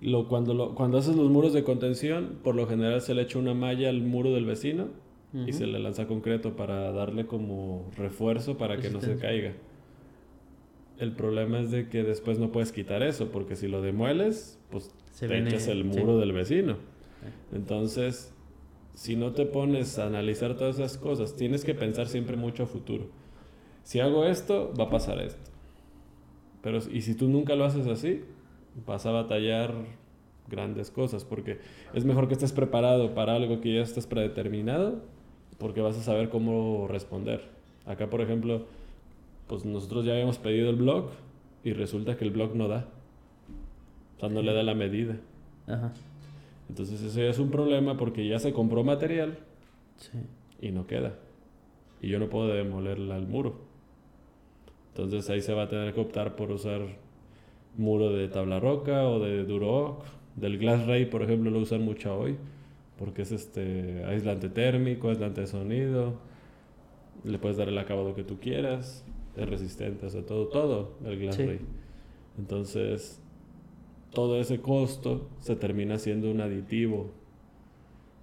[0.00, 3.38] lo, cuando, lo, cuando haces los muros de contención, por lo general se le echa
[3.38, 4.88] una malla al muro del vecino
[5.46, 9.52] y se le lanza concreto para darle como refuerzo para que no se caiga.
[10.98, 14.92] El problema es de que después no puedes quitar eso, porque si lo demueles, pues
[15.18, 16.78] te echas el muro del vecino.
[17.52, 18.34] Entonces,
[18.94, 22.66] si no te pones a analizar todas esas cosas, tienes que pensar siempre mucho a
[22.66, 23.06] futuro.
[23.84, 25.50] Si hago esto, va a pasar esto.
[26.60, 28.22] Pero, y si tú nunca lo haces así,
[28.86, 29.74] vas a batallar
[30.48, 31.58] grandes cosas, porque
[31.94, 35.00] es mejor que estés preparado para algo que ya estés predeterminado,
[35.58, 37.42] porque vas a saber cómo responder.
[37.86, 38.66] Acá, por ejemplo,
[39.46, 41.10] pues nosotros ya habíamos pedido el blog
[41.64, 42.86] y resulta que el blog no da.
[44.16, 45.16] O sea, no le da la medida.
[45.66, 45.92] Ajá.
[46.68, 49.38] Entonces ese es un problema porque ya se compró material
[50.60, 51.14] y no queda.
[52.00, 53.56] Y yo no puedo demolerla al muro.
[54.90, 56.82] Entonces ahí se va a tener que optar por usar
[57.76, 60.04] muro de tabla roca o de Duroc.
[60.36, 62.36] Del Glass Ray, por ejemplo, lo usan mucho hoy
[63.00, 66.14] porque es este aislante térmico, aislante de sonido.
[67.24, 69.06] Le puedes dar el acabado que tú quieras.
[69.36, 71.60] Es resistente, o sea, todo, todo el Glass Ray.
[72.38, 73.22] Entonces,
[74.12, 77.10] todo ese costo se termina siendo un aditivo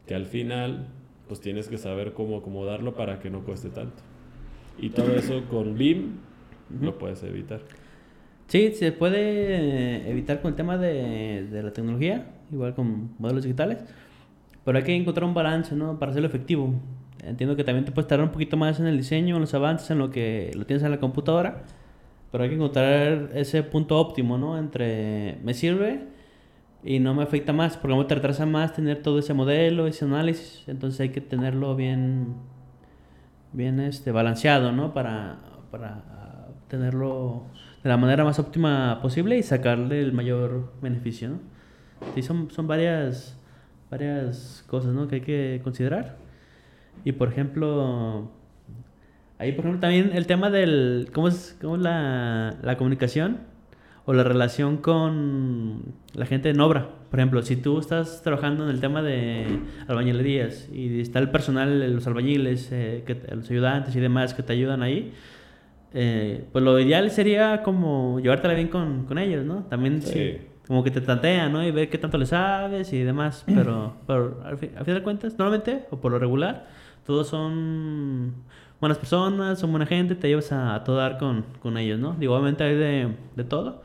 [0.05, 0.87] que al final
[1.27, 4.03] pues tienes que saber cómo acomodarlo para que no cueste tanto.
[4.77, 6.17] Y todo eso con BIM
[6.81, 7.61] lo puedes evitar.
[8.47, 13.79] Sí, se puede evitar con el tema de, de, la tecnología, igual con modelos digitales,
[14.63, 15.99] pero hay que encontrar un balance, ¿no?
[15.99, 16.73] Para hacerlo efectivo.
[17.23, 19.91] Entiendo que también te puedes tardar un poquito más en el diseño, en los avances,
[19.91, 21.63] en lo que lo tienes en la computadora,
[22.31, 24.57] pero hay que encontrar ese punto óptimo, ¿no?
[24.57, 26.07] Entre me sirve
[26.83, 30.63] y no me afecta más, porque me retrasa más tener todo ese modelo, ese análisis,
[30.67, 32.35] entonces hay que tenerlo bien,
[33.51, 34.93] bien este, balanceado, ¿no?
[34.93, 35.39] Para,
[35.69, 37.43] para tenerlo
[37.87, 41.39] de la manera más óptima posible y sacarle el mayor beneficio, ¿no?
[42.13, 43.39] Sí, son, son varias,
[43.89, 45.07] varias cosas, ¿no?
[45.07, 46.17] Que hay que considerar.
[47.05, 48.29] Y por ejemplo,
[49.39, 51.09] Ahí, por ejemplo, también el tema del.
[51.13, 53.37] ¿Cómo es, cómo es la, la, comunicación?
[54.05, 56.89] O la relación con la gente en obra.
[57.09, 61.93] Por ejemplo, si tú estás trabajando en el tema de albañilerías y está el personal,
[61.93, 65.13] los albañiles, eh, que, los ayudantes y demás que te ayudan ahí,
[65.99, 69.63] eh, pues lo ideal sería como llevártela bien con, con ellos, ¿no?
[69.63, 70.37] También sí.
[70.67, 71.65] como que te tantean, ¿no?
[71.65, 73.43] Y ver qué tanto le sabes y demás.
[73.47, 76.67] Pero, pero al, fin, al fin de cuentas, normalmente, o por lo regular,
[77.03, 78.35] todos son
[78.79, 82.13] buenas personas, son buena gente, te llevas a, todo dar con, con, ellos, ¿no?
[82.13, 83.81] Digo, obviamente hay de, de, todo.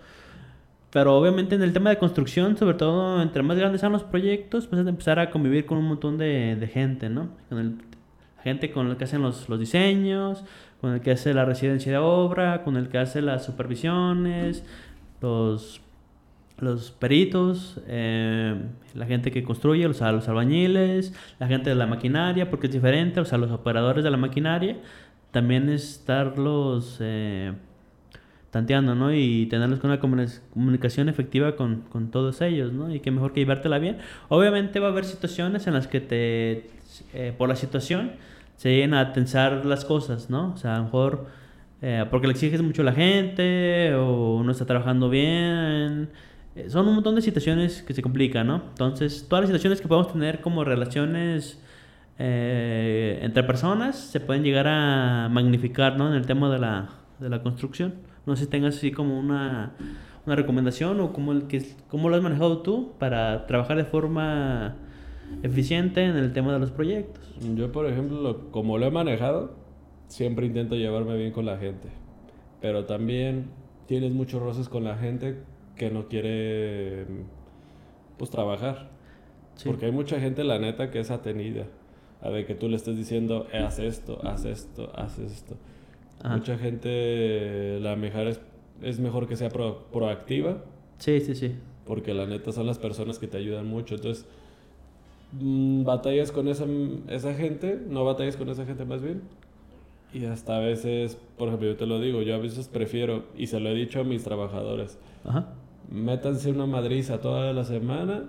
[0.90, 4.66] Pero obviamente en el tema de construcción, sobre todo entre más grandes sean los proyectos,
[4.66, 7.30] pues es empezar a convivir con un montón de, de gente, ¿no?
[7.48, 7.76] Con el,
[8.42, 10.44] gente con la que hacen los, los diseños,
[10.82, 14.64] con el que hace la residencia de obra, con el que hace las supervisiones,
[15.22, 15.80] los
[16.62, 18.54] los peritos, eh,
[18.94, 23.18] la gente que construye, los, los albañiles, la gente de la maquinaria, porque es diferente,
[23.18, 24.76] o sea, los operadores de la maquinaria,
[25.32, 27.52] también estarlos eh,
[28.52, 29.12] tanteando, ¿no?
[29.12, 32.94] Y tenerlos con una comunicación efectiva con, con, todos ellos, ¿no?
[32.94, 33.98] Y qué mejor que llevártela bien.
[34.28, 36.70] Obviamente va a haber situaciones en las que te,
[37.14, 38.12] eh, por la situación,
[38.62, 40.52] se lleguen a tensar las cosas, ¿no?
[40.52, 41.26] O sea, a lo mejor
[42.10, 46.10] porque le exiges mucho a la gente o no está trabajando bien
[46.54, 48.62] eh, son un montón de situaciones que se complican, ¿no?
[48.68, 51.58] Entonces, todas las situaciones que podemos tener como relaciones
[52.18, 56.08] eh, entre personas se pueden llegar a magnificar, ¿no?
[56.08, 56.90] En el tema de la,
[57.20, 57.94] de la construcción.
[58.26, 59.72] No sé si tengas así como una,
[60.26, 64.76] una recomendación o cómo, el que, cómo lo has manejado tú para trabajar de forma
[65.42, 67.34] eficiente en el tema de los proyectos.
[67.54, 69.54] Yo, por ejemplo, como lo he manejado,
[70.08, 71.88] siempre intento llevarme bien con la gente.
[72.60, 73.46] Pero también
[73.86, 75.38] tienes muchos roces con la gente
[75.76, 77.06] que no quiere
[78.18, 78.90] pues trabajar.
[79.64, 81.66] Porque hay mucha gente, la neta, que es atenida.
[82.20, 85.56] A ver, que tú le estés diciendo, eh, haz esto, haz esto, haz esto.
[86.24, 88.40] Mucha gente, la mejor es,
[88.80, 90.62] es mejor que sea proactiva.
[90.98, 91.56] Sí, sí, sí.
[91.84, 93.96] Porque la neta son las personas que te ayudan mucho.
[93.96, 94.26] Entonces,
[95.32, 96.66] batallas con esa,
[97.08, 99.22] esa gente, no batallas con esa gente más bien.
[100.12, 103.46] Y hasta a veces, por ejemplo, yo te lo digo, yo a veces prefiero, y
[103.46, 105.46] se lo he dicho a mis trabajadores, Ajá
[105.92, 108.24] métanse una madriza toda la semana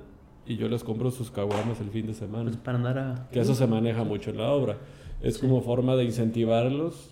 [0.45, 2.45] y yo les compro sus caguamas el fin de semana.
[2.45, 3.29] Pues para andar a...
[3.31, 4.77] Que eso se maneja mucho en la obra.
[5.21, 7.11] Es como forma de incentivarlos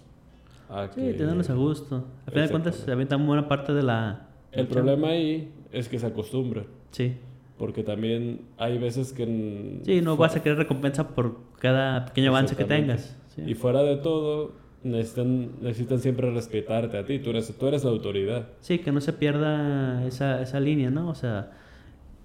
[0.69, 2.05] a sí, tenerlos a gusto.
[2.27, 4.27] A fin de cuentas se avienta buena parte de la...
[4.51, 6.65] El problema ahí es que se acostumbran.
[6.91, 7.15] Sí.
[7.61, 9.81] Porque también hay veces que...
[9.85, 13.15] Sí, no vas a querer recompensa por cada pequeño avance que tengas.
[13.37, 17.91] Y fuera de todo, necesitan, necesitan siempre respetarte a ti, tú eres, tú eres la
[17.91, 18.47] autoridad.
[18.61, 21.07] Sí, que no se pierda esa, esa línea, ¿no?
[21.07, 21.51] O sea,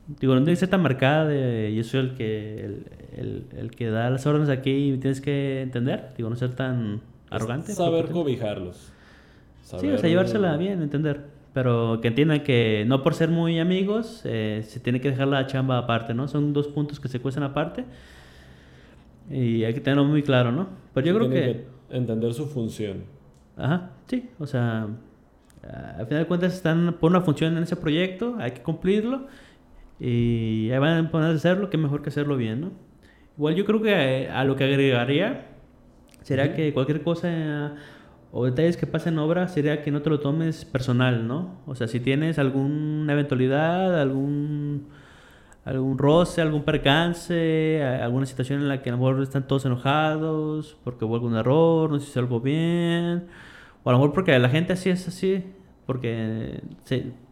[0.08, 3.70] digo, no tiene que ser tan marcada de yo soy el que, el, el, el,
[3.72, 7.74] que da las órdenes aquí y tienes que entender, digo, no ser tan arrogante.
[7.74, 8.90] saber cobijarlos.
[9.60, 11.35] Sí, o sea, llevársela bien, entender.
[11.56, 15.46] Pero que entiendan que no por ser muy amigos eh, se tiene que dejar la
[15.46, 16.28] chamba aparte, ¿no?
[16.28, 17.86] Son dos puntos que se cuestan aparte
[19.30, 20.68] y hay que tenerlo muy claro, ¿no?
[20.92, 23.04] Pero yo creo que entender su función.
[23.56, 24.86] Ajá, sí, o sea,
[25.96, 29.26] al final de cuentas están por una función en ese proyecto, hay que cumplirlo
[29.98, 32.72] Y ahí van a poner a hacerlo, que mejor que hacerlo bien, ¿no?
[33.38, 35.46] Igual yo creo que a, lo que agregaría
[36.20, 37.76] sería que cualquier cosa
[38.32, 41.60] o detalles que pasen en obra sería que no te lo tomes personal, ¿no?
[41.66, 44.88] O sea, si tienes alguna eventualidad, algún
[45.66, 50.76] algún roce, algún percance, alguna situación en la que a lo mejor están todos enojados
[50.84, 53.26] porque hubo algún error, no sé si hizo algo bien,
[53.82, 55.44] o a lo mejor porque la gente así es así,
[55.84, 56.60] porque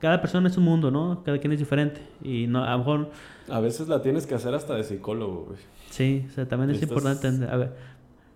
[0.01, 1.23] cada persona es un mundo, ¿no?
[1.25, 3.11] Cada quien es diferente y no, a lo mejor...
[3.49, 5.59] A veces la tienes que hacer hasta de psicólogo, güey.
[5.91, 7.73] Sí, o sea, también es importante entender, a ver.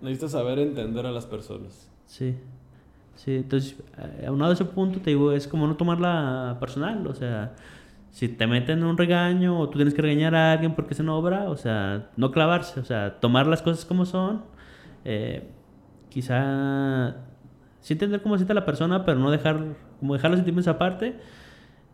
[0.01, 1.91] Necesitas saber entender a las personas.
[2.09, 2.35] Sí.
[3.17, 7.15] Sí, entonces, eh, aunado a ese punto, te digo, es como no tomarla personal, o
[7.15, 7.55] sea,
[8.11, 11.01] si te meten en un regaño o tú tienes que regañar a alguien porque es
[11.01, 14.45] una obra, o sea, no clavarse, o sea, tomar las cosas como son,
[15.05, 15.51] eh,
[16.11, 17.17] quizá
[17.81, 19.61] sí entender cómo siente la persona, pero no dejar,
[20.01, 21.19] como dejar los sentimientos aparte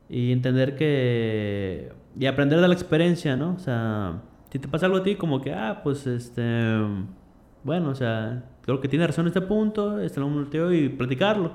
[0.09, 3.55] y entender que, y aprender de la experiencia, ¿no?
[3.55, 6.43] O sea, si te pasa algo a ti, como que, ah, pues este,
[7.65, 11.53] bueno, o sea, creo que tiene razón este punto, este lo volteo y platicarlo.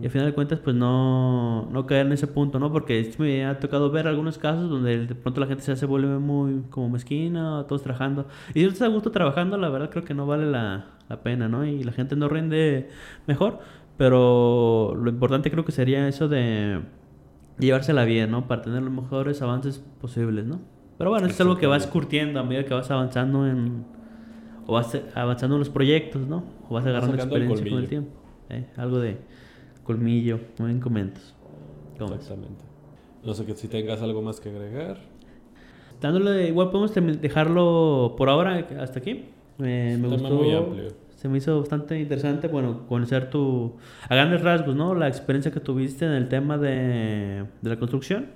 [0.00, 2.72] Y al final de cuentas, pues no, no caer en ese punto, ¿no?
[2.72, 6.18] Porque me ha tocado ver algunos casos donde de pronto la gente se hace vuelve
[6.18, 8.26] muy como mezquina, todos trabajando.
[8.50, 11.22] Y si no estás a gusto trabajando, la verdad creo que no vale la, la
[11.22, 11.64] pena, ¿no?
[11.64, 12.88] Y la gente no rinde
[13.26, 13.60] mejor.
[13.96, 16.80] Pero lo importante creo que sería eso de
[17.58, 18.48] llevársela bien, ¿no?
[18.48, 20.60] Para tener los mejores avances posibles, ¿no?
[20.98, 23.84] Pero bueno, es algo que vas curtiendo a medida que vas avanzando en...
[24.66, 26.44] O vas avanzando en los proyectos, ¿no?
[26.68, 28.10] O vas agarrando experiencia con el tiempo.
[28.50, 28.66] ¿eh?
[28.76, 29.16] Algo de
[29.84, 31.34] colmillo, no en comentos.
[31.94, 32.64] Exactamente.
[33.24, 34.98] No sé que si tengas algo más que agregar.
[36.00, 39.24] Dándole, igual podemos dejarlo por ahora hasta aquí.
[39.58, 40.88] me gustó, muy amplio.
[41.16, 43.72] Se me hizo bastante interesante, bueno, conocer tu,
[44.06, 44.94] a grandes rasgos, ¿no?
[44.94, 48.26] La experiencia que tuviste en el tema de, de la construcción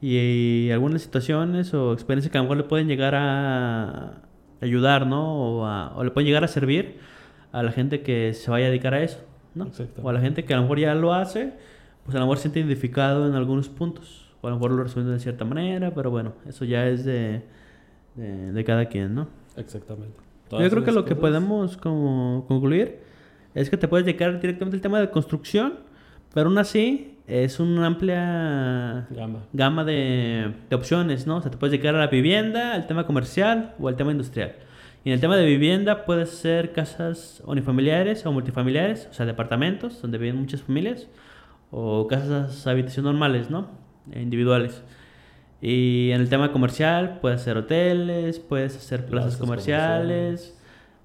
[0.00, 4.22] y, algunas situaciones o experiencias que a lo mejor le pueden llegar a
[4.60, 5.34] ayudar, ¿no?
[5.34, 6.98] O, o le pueden llegar a servir
[7.52, 9.18] a la gente que se vaya a dedicar a eso.
[9.54, 9.70] ¿no?
[10.02, 11.52] O a la gente que a lo mejor ya lo hace,
[12.04, 14.28] pues a lo mejor se siente identificado en algunos puntos.
[14.40, 17.42] O a lo mejor lo resuelve de cierta manera, pero bueno, eso ya es de,
[18.16, 19.28] de, cada quien, ¿no?
[19.56, 20.14] Exactamente.
[20.50, 23.00] Yo creo que lo que podemos como concluir
[23.54, 25.74] es que te puedes dedicar directamente al tema de construcción,
[26.32, 31.36] pero aún así es una amplia gama, gama de, de, opciones, ¿no?
[31.36, 34.54] O sea, te puedes dedicar a la vivienda, al tema comercial o al tema industrial.
[35.04, 40.02] Y en el tema de vivienda puede ser casas unifamiliares o multifamiliares, o sea, departamentos
[40.02, 41.06] donde viven muchas familias,
[41.70, 43.68] o casas habitación normales, ¿no?
[44.14, 44.82] Individuales.
[45.62, 50.59] Y en el tema comercial puedes hacer hoteles, puedes hacer plazas, comerciales,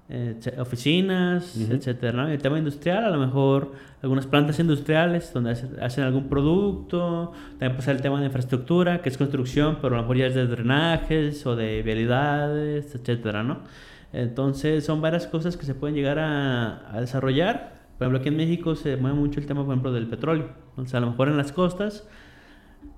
[0.08, 2.32] eh, oficinas, etcétera.
[2.32, 7.32] el tema industrial, a lo mejor algunas plantas industriales donde hacen, algún producto.
[7.58, 10.26] También puede ser el tema de infraestructura, que es construcción, pero a lo mejor ya
[10.26, 13.62] es de drenajes o de vialidades, etcétera, ¿no?
[14.12, 17.74] Entonces son varias cosas que se pueden llegar a, desarrollar.
[17.98, 20.50] Por ejemplo, aquí en México se mueve mucho el tema, por ejemplo, del petróleo.
[20.70, 22.06] Entonces, a lo mejor en las costas,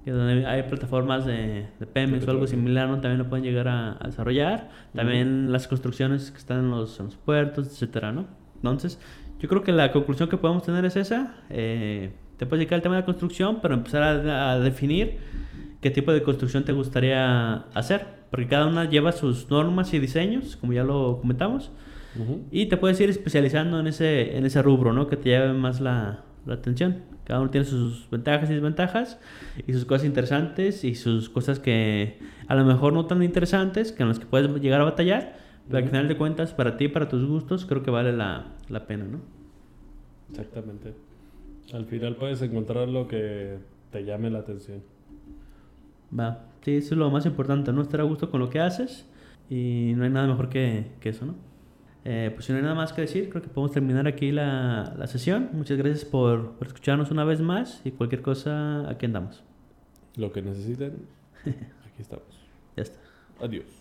[0.08, 3.00] que donde hay plataformas de, de Pemex o algo similar, ¿no?
[3.00, 4.70] también lo pueden llegar a, desarrollar.
[4.94, 8.26] También las construcciones que están en los, puertos, etcétera, ¿no?
[8.56, 8.98] Entonces,
[9.38, 11.36] yo creo que la conclusión que podemos tener es esa.
[11.50, 15.18] Eh, te puedes dedicar al tema de la construcción, pero empezar a, a definir
[15.82, 20.56] qué tipo de construcción te gustaría hacer porque cada una lleva sus normas y diseños,
[20.56, 21.70] como ya lo comentamos,
[22.50, 25.06] y te puedes ir especializando en ese, en ese rubro, ¿no?
[25.06, 27.04] Que te lleve más la, la atención.
[27.28, 29.20] Cada uno tiene sus ventajas y desventajas,
[29.66, 34.02] y sus cosas interesantes, y sus cosas que a lo mejor no tan interesantes, que
[34.02, 37.06] en las que puedes llegar a batallar, pero al final de cuentas, para ti, para
[37.10, 39.20] tus gustos, creo que vale la, la pena, ¿no?
[40.30, 40.94] Exactamente.
[41.74, 43.58] Al final puedes encontrar lo que
[43.92, 44.82] te llame la atención.
[46.18, 46.46] Va.
[46.62, 47.82] Sí, eso es lo más importante, ¿no?
[47.82, 49.06] Estar a gusto con lo que haces
[49.50, 51.34] y no hay nada mejor que, que eso, ¿no?
[52.04, 54.94] Eh, pues si no hay nada más que decir, creo que podemos terminar aquí la,
[54.96, 55.50] la sesión.
[55.52, 59.42] Muchas gracias por, por, escucharnos una vez más y cualquier cosa, aquí andamos.
[60.16, 61.06] Lo que necesiten,
[61.44, 62.26] aquí estamos.
[62.76, 62.98] Ya está.
[63.40, 63.77] Adiós.